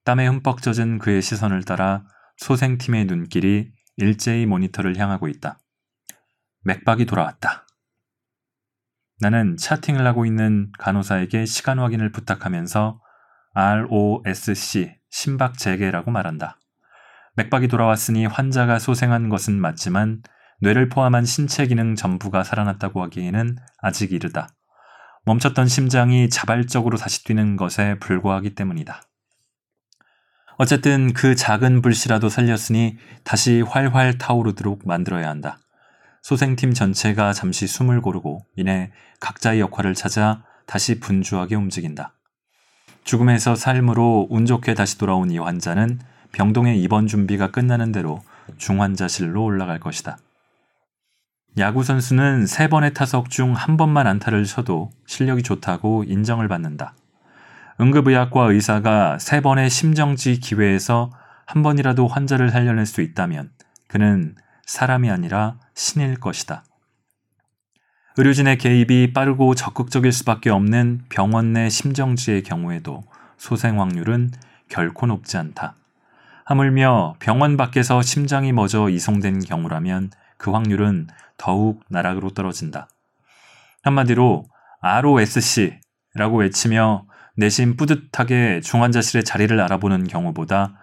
땀에 0.04 0.24
흠뻑 0.28 0.62
젖은 0.62 0.98
그의 0.98 1.20
시선을 1.20 1.64
따라 1.64 2.04
소생팀의 2.36 3.06
눈길이 3.06 3.72
일제히 3.96 4.46
모니터를 4.46 4.96
향하고 4.96 5.26
있다. 5.26 5.58
맥박이 6.62 7.06
돌아왔다. 7.06 7.66
나는 9.18 9.56
차팅을 9.56 10.06
하고 10.06 10.26
있는 10.26 10.70
간호사에게 10.78 11.44
시간 11.44 11.80
확인을 11.80 12.12
부탁하면서 12.12 13.01
ROSC, 13.54 14.96
심박재개라고 15.10 16.10
말한다. 16.10 16.58
맥박이 17.36 17.68
돌아왔으니 17.68 18.26
환자가 18.26 18.78
소생한 18.78 19.28
것은 19.28 19.60
맞지만 19.60 20.22
뇌를 20.60 20.88
포함한 20.88 21.24
신체 21.24 21.66
기능 21.66 21.94
전부가 21.94 22.44
살아났다고 22.44 23.02
하기에는 23.02 23.56
아직 23.78 24.12
이르다. 24.12 24.48
멈췄던 25.24 25.68
심장이 25.68 26.28
자발적으로 26.28 26.96
다시 26.96 27.24
뛰는 27.24 27.56
것에 27.56 27.98
불과하기 27.98 28.54
때문이다. 28.54 29.02
어쨌든 30.58 31.12
그 31.12 31.34
작은 31.34 31.82
불씨라도 31.82 32.28
살렸으니 32.28 32.98
다시 33.24 33.62
활활 33.62 34.18
타오르도록 34.18 34.86
만들어야 34.86 35.28
한다. 35.28 35.58
소생팀 36.22 36.74
전체가 36.74 37.32
잠시 37.32 37.66
숨을 37.66 38.00
고르고 38.00 38.46
이내 38.56 38.92
각자의 39.20 39.60
역할을 39.60 39.94
찾아 39.94 40.44
다시 40.66 41.00
분주하게 41.00 41.56
움직인다. 41.56 42.14
죽음에서 43.04 43.54
삶으로 43.54 44.28
운 44.30 44.46
좋게 44.46 44.74
다시 44.74 44.98
돌아온 44.98 45.30
이 45.30 45.38
환자는 45.38 46.00
병동의 46.32 46.80
입원 46.80 47.06
준비가 47.06 47.50
끝나는 47.50 47.92
대로 47.92 48.22
중환자실로 48.58 49.42
올라갈 49.42 49.80
것이다. 49.80 50.18
야구 51.58 51.84
선수는 51.84 52.46
세 52.46 52.68
번의 52.68 52.94
타석 52.94 53.28
중 53.28 53.54
한 53.54 53.76
번만 53.76 54.06
안타를 54.06 54.44
쳐도 54.44 54.90
실력이 55.06 55.42
좋다고 55.42 56.04
인정을 56.04 56.48
받는다. 56.48 56.94
응급의학과 57.80 58.50
의사가 58.50 59.18
세 59.18 59.40
번의 59.40 59.68
심정지 59.68 60.40
기회에서 60.40 61.10
한 61.46 61.62
번이라도 61.62 62.06
환자를 62.08 62.50
살려낼 62.50 62.86
수 62.86 63.02
있다면 63.02 63.50
그는 63.88 64.34
사람이 64.64 65.10
아니라 65.10 65.58
신일 65.74 66.18
것이다. 66.20 66.64
의료진의 68.18 68.58
개입이 68.58 69.14
빠르고 69.14 69.54
적극적일 69.54 70.12
수밖에 70.12 70.50
없는 70.50 71.02
병원 71.08 71.54
내 71.54 71.70
심정지의 71.70 72.42
경우에도 72.42 73.04
소생 73.38 73.80
확률은 73.80 74.30
결코 74.68 75.06
높지 75.06 75.38
않다. 75.38 75.76
하물며 76.44 77.14
병원 77.20 77.56
밖에서 77.56 78.02
심장이 78.02 78.52
멎어 78.52 78.90
이송된 78.90 79.40
경우라면 79.40 80.10
그 80.36 80.50
확률은 80.50 81.06
더욱 81.38 81.82
나락으로 81.88 82.30
떨어진다. 82.30 82.88
한마디로 83.82 84.44
ROSC라고 84.82 86.36
외치며 86.40 87.06
내심 87.38 87.76
뿌듯하게 87.76 88.60
중환자실의 88.60 89.24
자리를 89.24 89.58
알아보는 89.58 90.06
경우보다 90.06 90.76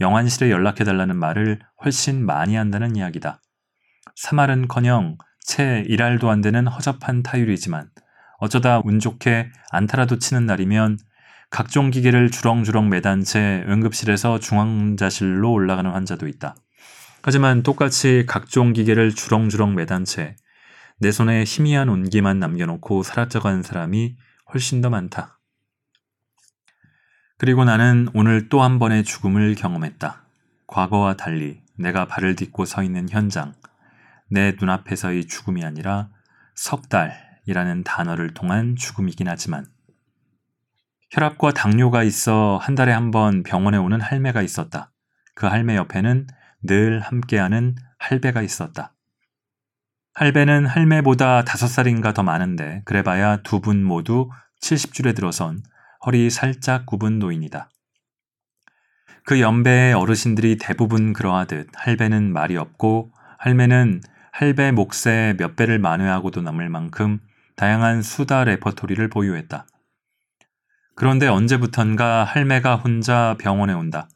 영안실에 0.00 0.50
연락해달라는 0.50 1.16
말을 1.16 1.60
훨씬 1.84 2.26
많이 2.26 2.56
한다는 2.56 2.96
이야기다. 2.96 3.40
3할은커녕 4.20 5.16
채 5.44 5.84
1할도 5.88 6.28
안 6.28 6.40
되는 6.40 6.66
허접한 6.66 7.22
타율이지만 7.22 7.88
어쩌다 8.38 8.80
운 8.84 8.98
좋게 8.98 9.52
안타라도 9.70 10.18
치는 10.18 10.46
날이면 10.46 10.98
각종 11.50 11.90
기계를 11.90 12.32
주렁주렁 12.32 12.88
매단 12.88 13.22
채 13.22 13.64
응급실에서 13.68 14.40
중환자실로 14.40 15.52
올라가는 15.52 15.88
환자도 15.88 16.26
있다. 16.26 16.56
하지만 17.22 17.62
똑같이 17.62 18.24
각종 18.26 18.72
기계를 18.72 19.14
주렁주렁 19.14 19.76
매단 19.76 20.04
채 20.04 20.34
내 20.98 21.10
손에 21.10 21.44
희미한 21.44 21.88
온기만 21.88 22.38
남겨놓고 22.38 23.02
사라져간 23.02 23.62
사람이 23.62 24.16
훨씬 24.52 24.80
더 24.80 24.90
많다. 24.90 25.40
그리고 27.36 27.64
나는 27.64 28.08
오늘 28.14 28.48
또 28.48 28.62
한 28.62 28.78
번의 28.78 29.04
죽음을 29.04 29.54
경험했다. 29.56 30.24
과거와 30.66 31.16
달리 31.16 31.60
내가 31.76 32.06
발을 32.06 32.36
딛고 32.36 32.64
서 32.64 32.82
있는 32.82 33.08
현장, 33.08 33.54
내 34.34 34.56
눈앞에서의 34.58 35.26
죽음이 35.26 35.64
아니라 35.64 36.10
석 36.56 36.88
달이라는 36.88 37.84
단어를 37.84 38.34
통한 38.34 38.74
죽음이긴 38.76 39.28
하지만 39.28 39.64
혈압과 41.12 41.52
당뇨가 41.52 42.02
있어 42.02 42.58
한 42.60 42.74
달에 42.74 42.92
한 42.92 43.12
번 43.12 43.44
병원에 43.44 43.78
오는 43.78 44.00
할매가 44.00 44.42
있었다. 44.42 44.90
그 45.36 45.46
할매 45.46 45.76
옆에는 45.76 46.26
늘 46.64 46.98
함께하는 47.00 47.76
할배가 47.98 48.42
있었다. 48.42 48.92
할배는 50.14 50.66
할매보다 50.66 51.44
다섯 51.44 51.68
살인가 51.68 52.12
더 52.12 52.24
많은데 52.24 52.82
그래봐야 52.84 53.36
두 53.42 53.60
분 53.60 53.84
모두 53.84 54.30
70줄에 54.62 55.14
들어선 55.14 55.62
허리 56.04 56.28
살짝 56.30 56.86
굽은 56.86 57.20
노인이다. 57.20 57.70
그 59.26 59.40
연배의 59.40 59.94
어르신들이 59.94 60.58
대부분 60.58 61.12
그러하듯 61.12 61.68
할배는 61.74 62.32
말이 62.32 62.56
없고 62.56 63.12
할매는 63.38 64.00
할배 64.36 64.72
몫의 64.72 65.36
몇 65.36 65.54
배를 65.54 65.78
만회하고도 65.78 66.42
남을 66.42 66.68
만큼 66.68 67.20
다양한 67.54 68.02
수다 68.02 68.42
레퍼토리를 68.42 69.08
보유했다. 69.08 69.64
그런데 70.96 71.28
언제부턴가 71.28 72.24
할매가 72.24 72.74
혼자 72.74 73.36
병원에 73.38 73.72
온다. 73.74 74.08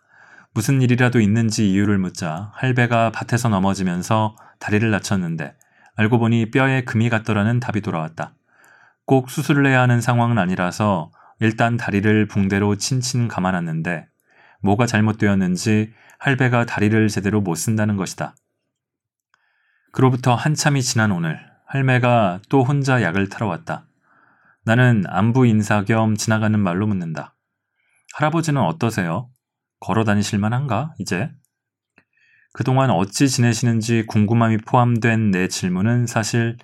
무슨 0.55 0.83
일이라도 0.83 1.21
있는지 1.21 1.71
이유를 1.71 1.99
묻자 1.99 2.51
할배가 2.55 3.13
밭에서 3.13 3.49
넘어지면서 3.49 4.35
다리를 4.59 4.91
다쳤는데 4.91 5.55
알고 5.95 6.19
보니 6.19 6.51
뼈에 6.51 6.83
금이 6.83 7.11
갔더라는 7.11 7.61
답이 7.61 7.81
돌아왔다. 7.81 8.35
꼭 9.07 9.31
수술을 9.31 9.69
해야 9.69 9.83
하는 9.83 10.01
상황은 10.01 10.37
아니라서 10.37 11.13
일단 11.39 11.77
다리를 11.77 12.27
붕대로 12.27 12.75
친친 12.75 13.29
감아놨는데 13.29 14.09
뭐가 14.63 14.87
잘못되었는지 14.87 15.93
할배가 16.19 16.67
다리를 16.67 17.07
제대로 17.07 17.41
못 17.41 17.55
쓴다는 17.55 17.97
것이다. 17.97 18.35
그로부터 19.93 20.35
한참이 20.35 20.83
지난 20.83 21.11
오늘 21.11 21.41
할매가 21.67 22.41
또 22.49 22.63
혼자 22.63 23.03
약을 23.03 23.29
타러 23.29 23.47
왔다. 23.47 23.87
나는 24.65 25.05
안부 25.07 25.47
인사 25.47 25.85
겸 25.85 26.17
지나가는 26.17 26.59
말로 26.59 26.87
묻는다. 26.87 27.35
할아버지는 28.15 28.61
어떠세요? 28.61 29.29
걸어 29.81 30.05
다니실 30.05 30.39
만 30.39 30.53
한가, 30.53 30.93
이제? 30.99 31.31
그동안 32.53 32.91
어찌 32.91 33.29
지내시는지 33.29 34.05
궁금함이 34.07 34.59
포함된 34.59 35.31
내 35.31 35.49
질문은 35.49 36.07
사실, 36.07 36.57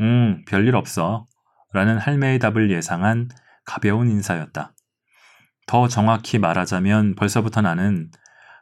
음, 0.00 0.44
별일 0.46 0.74
없어. 0.74 1.26
라는 1.72 1.98
할매의 1.98 2.38
답을 2.38 2.70
예상한 2.70 3.28
가벼운 3.64 4.10
인사였다. 4.10 4.74
더 5.66 5.88
정확히 5.88 6.38
말하자면 6.38 7.14
벌써부터 7.14 7.60
나는 7.60 8.10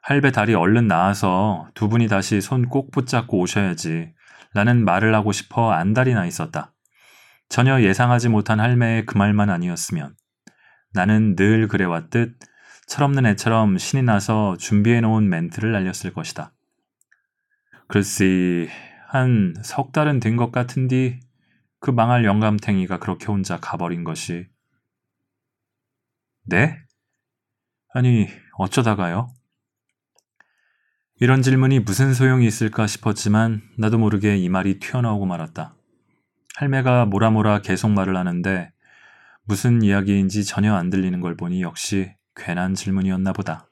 할배 0.02 0.32
다리 0.32 0.54
얼른 0.54 0.88
나와서 0.88 1.68
두 1.74 1.88
분이 1.88 2.08
다시 2.08 2.40
손 2.40 2.68
꼭 2.68 2.90
붙잡고 2.90 3.38
오셔야지 3.38 4.12
라는 4.54 4.84
말을 4.84 5.14
하고 5.14 5.32
싶어 5.32 5.72
안달이 5.72 6.14
나 6.14 6.26
있었다. 6.26 6.72
전혀 7.48 7.80
예상하지 7.82 8.28
못한 8.28 8.60
할매의 8.60 9.06
그 9.06 9.18
말만 9.18 9.50
아니었으면 9.50 10.14
나는 10.92 11.36
늘 11.36 11.68
그래왔듯 11.68 12.38
철없는 12.86 13.26
애처럼 13.26 13.78
신이 13.78 14.02
나서 14.02 14.56
준비해놓은 14.56 15.28
멘트를 15.28 15.72
날렸을 15.72 16.12
것이다. 16.12 16.52
글쎄, 17.88 18.68
한 19.08 19.54
석 19.64 19.92
달은 19.92 20.20
된 20.20 20.36
것 20.36 20.50
같은디 20.52 21.20
그 21.80 21.90
망할 21.90 22.24
영감탱이가 22.24 22.98
그렇게 22.98 23.26
혼자 23.26 23.58
가버린 23.58 24.04
것이. 24.04 24.46
네? 26.44 26.76
아니, 27.94 28.28
어쩌다가요? 28.58 29.28
이런 31.22 31.42
질문이 31.42 31.80
무슨 31.80 32.14
소용이 32.14 32.46
있을까 32.46 32.86
싶었지만 32.86 33.60
나도 33.76 33.98
모르게 33.98 34.38
이 34.38 34.48
말이 34.48 34.78
튀어나오고 34.78 35.26
말았다. 35.26 35.74
할매가 36.56 37.04
뭐라뭐라 37.04 37.60
계속 37.60 37.90
말을 37.90 38.16
하는데 38.16 38.72
무슨 39.44 39.82
이야기인지 39.82 40.46
전혀 40.46 40.74
안 40.74 40.88
들리는 40.88 41.20
걸 41.20 41.36
보니 41.36 41.60
역시 41.60 42.10
괜한 42.34 42.72
질문이었나 42.72 43.34
보다. 43.34 43.68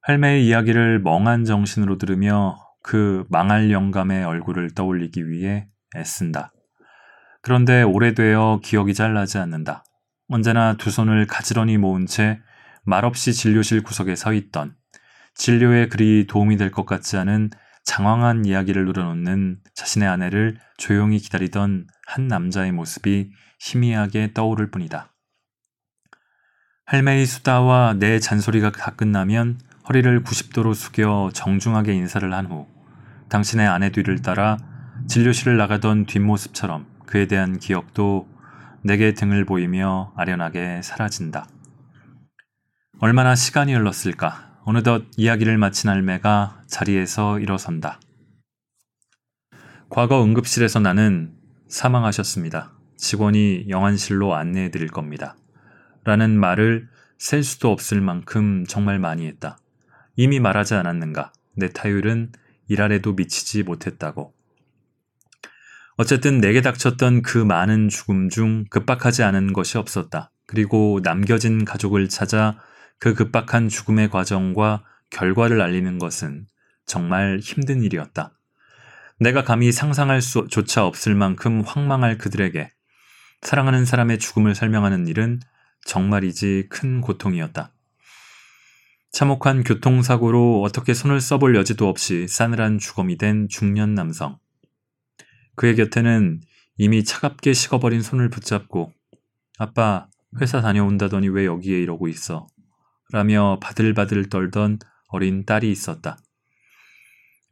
할매의 0.00 0.46
이야기를 0.46 1.00
멍한 1.00 1.44
정신으로 1.44 1.98
들으며 1.98 2.56
그 2.82 3.26
망할 3.28 3.70
영감의 3.70 4.24
얼굴을 4.24 4.70
떠올리기 4.74 5.28
위해 5.28 5.68
애쓴다. 5.94 6.52
그런데 7.42 7.82
오래되어 7.82 8.60
기억이 8.64 8.94
잘 8.94 9.12
나지 9.12 9.36
않는다. 9.36 9.84
언제나 10.28 10.72
두 10.78 10.90
손을 10.90 11.26
가지런히 11.26 11.76
모은 11.76 12.06
채 12.06 12.40
말없이 12.84 13.34
진료실 13.34 13.82
구석에 13.82 14.16
서 14.16 14.32
있던 14.32 14.74
진료에 15.38 15.88
그리 15.88 16.26
도움이 16.26 16.56
될 16.56 16.70
것 16.70 16.84
같지 16.84 17.16
않은 17.16 17.50
장황한 17.84 18.44
이야기를 18.44 18.84
누려놓는 18.84 19.60
자신의 19.74 20.06
아내를 20.08 20.58
조용히 20.76 21.18
기다리던 21.18 21.86
한 22.06 22.28
남자의 22.28 22.72
모습이 22.72 23.30
희미하게 23.60 24.34
떠오를 24.34 24.70
뿐이다. 24.70 25.14
할매의 26.84 27.24
수다와 27.26 27.94
내 27.98 28.18
잔소리가 28.18 28.72
다 28.72 28.90
끝나면 28.92 29.58
허리를 29.88 30.22
90도로 30.22 30.74
숙여 30.74 31.30
정중하게 31.32 31.94
인사를 31.94 32.30
한 32.32 32.46
후 32.46 32.66
당신의 33.30 33.66
아내 33.66 33.90
뒤를 33.90 34.20
따라 34.20 34.58
진료실을 35.06 35.56
나가던 35.56 36.06
뒷모습처럼 36.06 36.86
그에 37.06 37.26
대한 37.26 37.58
기억도 37.58 38.28
내게 38.82 39.14
등을 39.14 39.44
보이며 39.44 40.12
아련하게 40.16 40.82
사라진다. 40.82 41.46
얼마나 43.00 43.34
시간이 43.34 43.74
흘렀을까. 43.74 44.47
어느덧 44.64 45.04
이야기를 45.16 45.56
마친 45.58 45.88
할매가 45.88 46.64
자리에서 46.66 47.38
일어선다. 47.38 48.00
과거 49.88 50.22
응급실에서 50.22 50.80
나는 50.80 51.32
사망하셨습니다. 51.68 52.72
직원이 52.96 53.66
영안실로 53.68 54.34
안내해 54.34 54.70
드릴 54.70 54.88
겁니다. 54.88 55.36
라는 56.04 56.38
말을 56.38 56.88
셀 57.18 57.42
수도 57.42 57.70
없을 57.70 58.00
만큼 58.00 58.64
정말 58.66 58.98
많이 58.98 59.26
했다. 59.26 59.58
이미 60.16 60.40
말하지 60.40 60.74
않았는가. 60.74 61.32
내 61.56 61.68
타율은 61.68 62.32
일할에도 62.68 63.14
미치지 63.14 63.62
못했다고. 63.62 64.34
어쨌든 65.96 66.40
내게 66.40 66.60
닥쳤던 66.60 67.22
그 67.22 67.38
많은 67.38 67.88
죽음 67.88 68.28
중 68.28 68.64
급박하지 68.70 69.22
않은 69.22 69.52
것이 69.52 69.78
없었다. 69.78 70.30
그리고 70.46 71.00
남겨진 71.02 71.64
가족을 71.64 72.08
찾아 72.08 72.58
그 72.98 73.14
급박한 73.14 73.68
죽음의 73.68 74.10
과정과 74.10 74.84
결과를 75.10 75.60
알리는 75.60 75.98
것은 75.98 76.46
정말 76.86 77.38
힘든 77.40 77.82
일이었다. 77.82 78.32
내가 79.20 79.44
감히 79.44 79.72
상상할 79.72 80.22
수조차 80.22 80.86
없을 80.86 81.14
만큼 81.14 81.62
황망할 81.62 82.18
그들에게 82.18 82.70
사랑하는 83.42 83.84
사람의 83.84 84.18
죽음을 84.18 84.54
설명하는 84.54 85.06
일은 85.06 85.40
정말이지 85.86 86.66
큰 86.70 87.00
고통이었다. 87.00 87.72
참혹한 89.10 89.64
교통사고로 89.64 90.62
어떻게 90.62 90.94
손을 90.94 91.20
써볼 91.20 91.56
여지도 91.56 91.88
없이 91.88 92.28
싸늘한 92.28 92.78
주검이 92.78 93.16
된 93.16 93.48
중년 93.48 93.94
남성. 93.94 94.38
그의 95.56 95.76
곁에는 95.76 96.40
이미 96.76 97.04
차갑게 97.04 97.52
식어버린 97.52 98.02
손을 98.02 98.28
붙잡고 98.28 98.92
아빠 99.58 100.08
회사 100.40 100.60
다녀온다더니 100.60 101.28
왜 101.28 101.46
여기에 101.46 101.80
이러고 101.80 102.06
있어? 102.08 102.46
라며 103.12 103.58
바들바들 103.60 104.28
떨던 104.28 104.78
어린 105.08 105.44
딸이 105.44 105.70
있었다. 105.70 106.18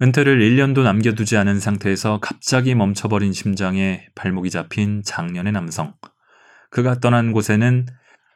은퇴를 0.03 0.41
1년도 0.41 0.83
남겨두지 0.83 1.39
않은 1.39 1.59
상태에서 1.59 2.21
갑자기 2.21 2.75
멈춰버린 2.75 3.33
심장에 3.33 4.07
발목이 4.15 4.51
잡힌 4.51 5.03
장년의 5.03 5.53
남성. 5.53 5.95
그가 6.71 7.01
떠난 7.01 7.33
곳에는 7.33 7.87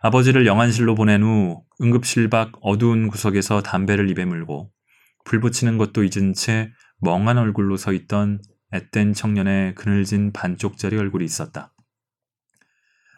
아버지를 0.00 0.46
영안실로 0.46 0.94
보낸 0.94 1.22
후 1.22 1.62
응급실 1.82 2.30
밖 2.30 2.52
어두운 2.62 3.08
구석에서 3.08 3.62
담배를 3.62 4.08
입에 4.08 4.24
물고 4.24 4.70
불 5.26 5.40
붙이는 5.40 5.76
것도 5.76 6.04
잊은 6.04 6.32
채 6.32 6.72
멍한 7.00 7.36
얼굴로 7.36 7.76
서 7.76 7.92
있던 7.92 8.40
앳된 8.72 9.12
청년의 9.12 9.74
그늘진 9.74 10.32
반쪽짜리 10.32 10.96
얼굴이 10.96 11.24
있었다. 11.24 11.74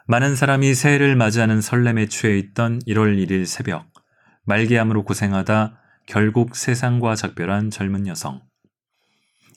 많은 0.09 0.35
사람이 0.35 0.75
새해를 0.75 1.15
맞이하는 1.15 1.61
설렘에 1.61 2.07
취해 2.07 2.37
있던 2.39 2.81
1월 2.81 3.17
1일 3.17 3.47
새벽, 3.47 3.92
말기암으로 4.45 5.05
고생하다 5.05 5.79
결국 6.07 6.57
세상과 6.57 7.15
작별한 7.15 7.71
젊은 7.71 8.07
여성. 8.09 8.43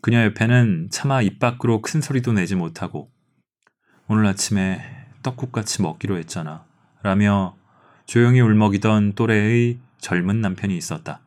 그녀 0.02 0.24
옆에는 0.26 0.90
차마 0.92 1.22
입 1.24 1.40
밖으로 1.40 1.82
큰 1.82 2.02
소리도 2.02 2.34
내지 2.34 2.56
못하고 2.56 3.10
오늘 4.08 4.28
아침에 4.28 5.08
떡국같이 5.24 5.82
먹기로 5.82 6.18
했잖아. 6.18 6.66
라며 7.02 7.56
조용히 8.06 8.42
울먹이던 8.42 9.14
또래의 9.14 9.80
젊은 9.98 10.42
남편이 10.42 10.78
있었다. 10.78 11.22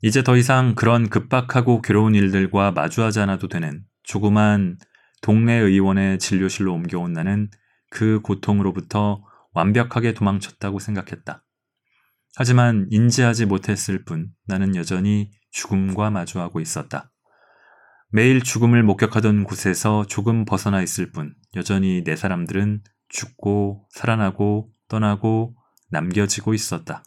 이제 0.00 0.22
더 0.22 0.36
이상 0.36 0.74
그런 0.74 1.10
급박하고 1.10 1.82
괴로운 1.82 2.14
일들과 2.14 2.72
마주하지 2.72 3.20
않아도 3.20 3.48
되는 3.48 3.84
조그만 4.02 4.78
동네 5.20 5.52
의원의 5.52 6.18
진료실로 6.18 6.72
옮겨온 6.72 7.12
나는 7.12 7.50
그 7.90 8.20
고통으로부터 8.22 9.22
완벽하게 9.52 10.14
도망쳤다고 10.14 10.78
생각했다. 10.78 11.41
하지만 12.34 12.86
인지하지 12.90 13.46
못했을 13.46 14.04
뿐 14.04 14.30
나는 14.46 14.74
여전히 14.74 15.30
죽음과 15.50 16.10
마주하고 16.10 16.60
있었다. 16.60 17.10
매일 18.10 18.42
죽음을 18.42 18.82
목격하던 18.82 19.44
곳에서 19.44 20.06
조금 20.06 20.44
벗어나 20.44 20.82
있을 20.82 21.12
뿐 21.12 21.34
여전히 21.56 22.04
내 22.04 22.16
사람들은 22.16 22.82
죽고 23.08 23.86
살아나고 23.90 24.70
떠나고 24.88 25.54
남겨지고 25.90 26.54
있었다. 26.54 27.02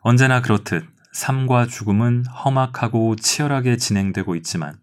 언제나 0.00 0.40
그렇듯 0.40 0.84
삶과 1.12 1.66
죽음은 1.66 2.26
험악하고 2.26 3.16
치열하게 3.16 3.76
진행되고 3.76 4.36
있지만 4.36 4.78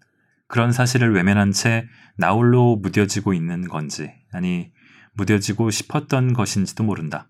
그런 0.48 0.72
사실을 0.72 1.14
외면한 1.14 1.52
채 1.52 1.88
나홀로 2.18 2.78
무뎌지고 2.78 3.34
있는 3.34 3.68
건지 3.68 4.12
아니 4.32 4.72
무뎌지고 5.14 5.72
싶었던 5.72 6.34
것인지도 6.34 6.84
모른다. 6.84 7.30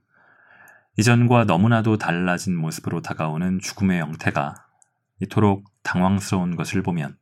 이전과 0.98 1.46
너무나도 1.46 1.98
달라진 1.98 2.56
모습으로 2.56 3.02
다가오는 3.02 3.60
죽음의 3.60 4.00
형태가 4.00 4.56
이토록 5.22 5.66
당황스러운 5.84 6.56
것을 6.56 6.82
보면 6.84 7.18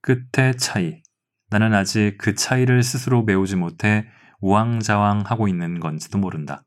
끝의 0.00 0.56
차이, 0.58 1.02
나는 1.50 1.74
아직 1.74 2.16
그 2.18 2.34
차이를 2.34 2.82
스스로 2.82 3.22
메우지 3.22 3.56
못해 3.56 4.06
우왕좌왕하고 4.40 5.46
있는 5.46 5.78
건지도 5.78 6.18
모른다. 6.18 6.64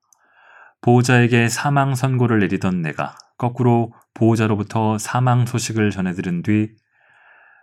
보호자에게 0.82 1.50
사망 1.50 1.96
선고를 1.96 2.40
내리던 2.40 2.82
내가 2.82 3.18
거꾸로 3.38 3.94
보호자로부터 4.14 4.98
사망 4.98 5.46
소식을 5.46 5.92
전해들은 5.92 6.44
뒤 6.44 6.76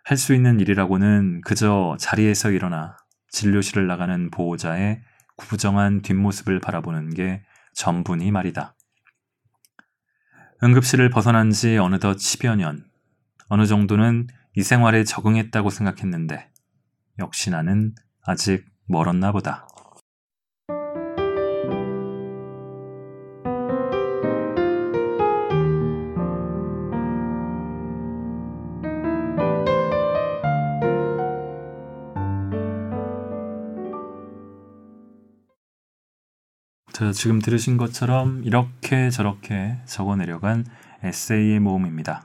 할 0.04 0.16
수 0.18 0.34
있는 0.34 0.58
일이라고는 0.60 1.42
그저 1.42 1.96
자리에서 1.98 2.50
일어나 2.50 2.96
진료실을 3.28 3.86
나가는 3.86 4.30
보호자의 4.30 5.00
구부정한 5.36 6.02
뒷모습을 6.02 6.58
바라보는 6.60 7.10
게 7.14 7.42
전부니 7.74 8.30
말이다. 8.30 8.74
응급실을 10.62 11.10
벗어난 11.10 11.50
지 11.50 11.76
어느덧 11.78 12.16
10여 12.16 12.56
년, 12.56 12.84
어느 13.48 13.66
정도는 13.66 14.28
이 14.54 14.62
생활에 14.62 15.04
적응했다고 15.04 15.70
생각했는데, 15.70 16.50
역시 17.18 17.50
나는 17.50 17.94
아직 18.22 18.64
멀었나 18.86 19.32
보다. 19.32 19.66
자, 37.02 37.10
지금 37.10 37.40
들으신 37.40 37.78
것처럼 37.78 38.44
이렇게 38.44 39.10
저렇게 39.10 39.76
적어 39.86 40.14
내려간 40.14 40.64
에세이의 41.02 41.58
모음입니다. 41.58 42.24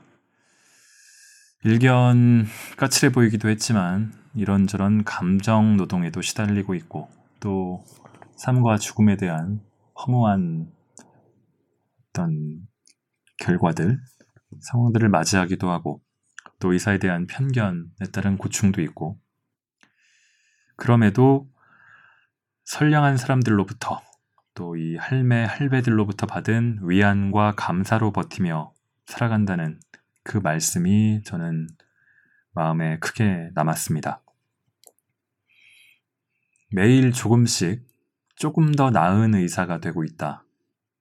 일견 1.64 2.46
까칠해 2.76 3.10
보이기도 3.12 3.48
했지만 3.48 4.12
이런저런 4.36 5.02
감정 5.02 5.76
노동에도 5.76 6.22
시달리고 6.22 6.76
있고 6.76 7.10
또 7.40 7.82
삶과 8.36 8.78
죽음에 8.78 9.16
대한 9.16 9.60
허무한 9.96 10.70
어떤 12.10 12.60
결과들, 13.38 13.98
상황들을 14.60 15.08
맞이하기도 15.08 15.68
하고 15.68 16.00
또 16.60 16.72
의사에 16.72 16.98
대한 17.00 17.26
편견에 17.26 18.12
따른 18.12 18.38
고충도 18.38 18.80
있고 18.82 19.18
그럼에도 20.76 21.48
선량한 22.62 23.16
사람들로부터 23.16 24.06
또 24.58 24.74
이 24.76 24.96
할매 24.96 25.44
할배들로부터 25.44 26.26
받은 26.26 26.80
위안과 26.82 27.54
감사로 27.54 28.10
버티며 28.10 28.74
살아간다는 29.06 29.78
그 30.24 30.38
말씀이 30.38 31.22
저는 31.24 31.68
마음에 32.54 32.98
크게 32.98 33.50
남았습니다. 33.54 34.20
매일 36.72 37.12
조금씩 37.12 37.86
조금 38.34 38.72
더 38.74 38.90
나은 38.90 39.36
의사가 39.36 39.78
되고 39.78 40.02
있다. 40.02 40.44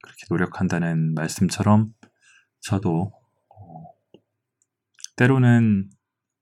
그렇게 0.04 0.26
노력한다는 0.30 1.16
말씀처럼 1.16 1.96
저도 2.60 3.12
어, 3.50 3.84
때로는 5.16 5.90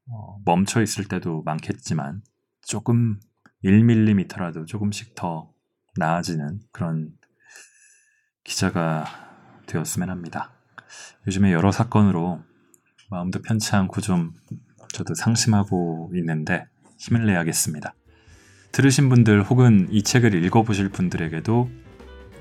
어, 0.09 0.37
멈춰 0.43 0.81
있을 0.81 1.05
때도 1.05 1.43
많겠지만 1.43 2.23
조금 2.61 3.21
1mm라도 3.63 4.67
조금씩 4.67 5.15
더 5.15 5.54
나아지는 5.97 6.59
그런 6.71 7.11
기자가 8.43 9.05
되었으면 9.67 10.09
합니다. 10.09 10.51
요즘에 11.27 11.51
여러 11.51 11.71
사건으로 11.71 12.43
마음도 13.09 13.41
편치 13.41 13.75
않고 13.75 14.01
좀 14.01 14.33
저도 14.93 15.13
상심하고 15.15 16.11
있는데 16.15 16.65
힘을 16.97 17.25
내야겠습니다. 17.25 17.93
들으신 18.71 19.09
분들 19.09 19.43
혹은 19.43 19.87
이 19.89 20.03
책을 20.03 20.43
읽어보실 20.43 20.89
분들에게도 20.89 21.69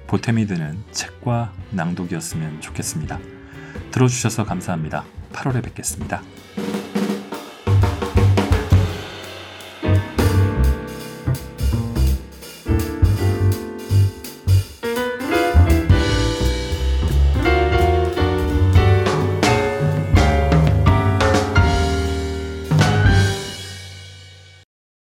보탬이 0.06 0.46
되는 0.46 0.82
책과 0.90 1.52
낭독이었으면 1.72 2.60
좋겠습니다. 2.60 3.18
들어주셔서 3.90 4.44
감사합니다. 4.44 5.04
8월에 5.32 5.62
뵙겠습니다. 5.62 6.22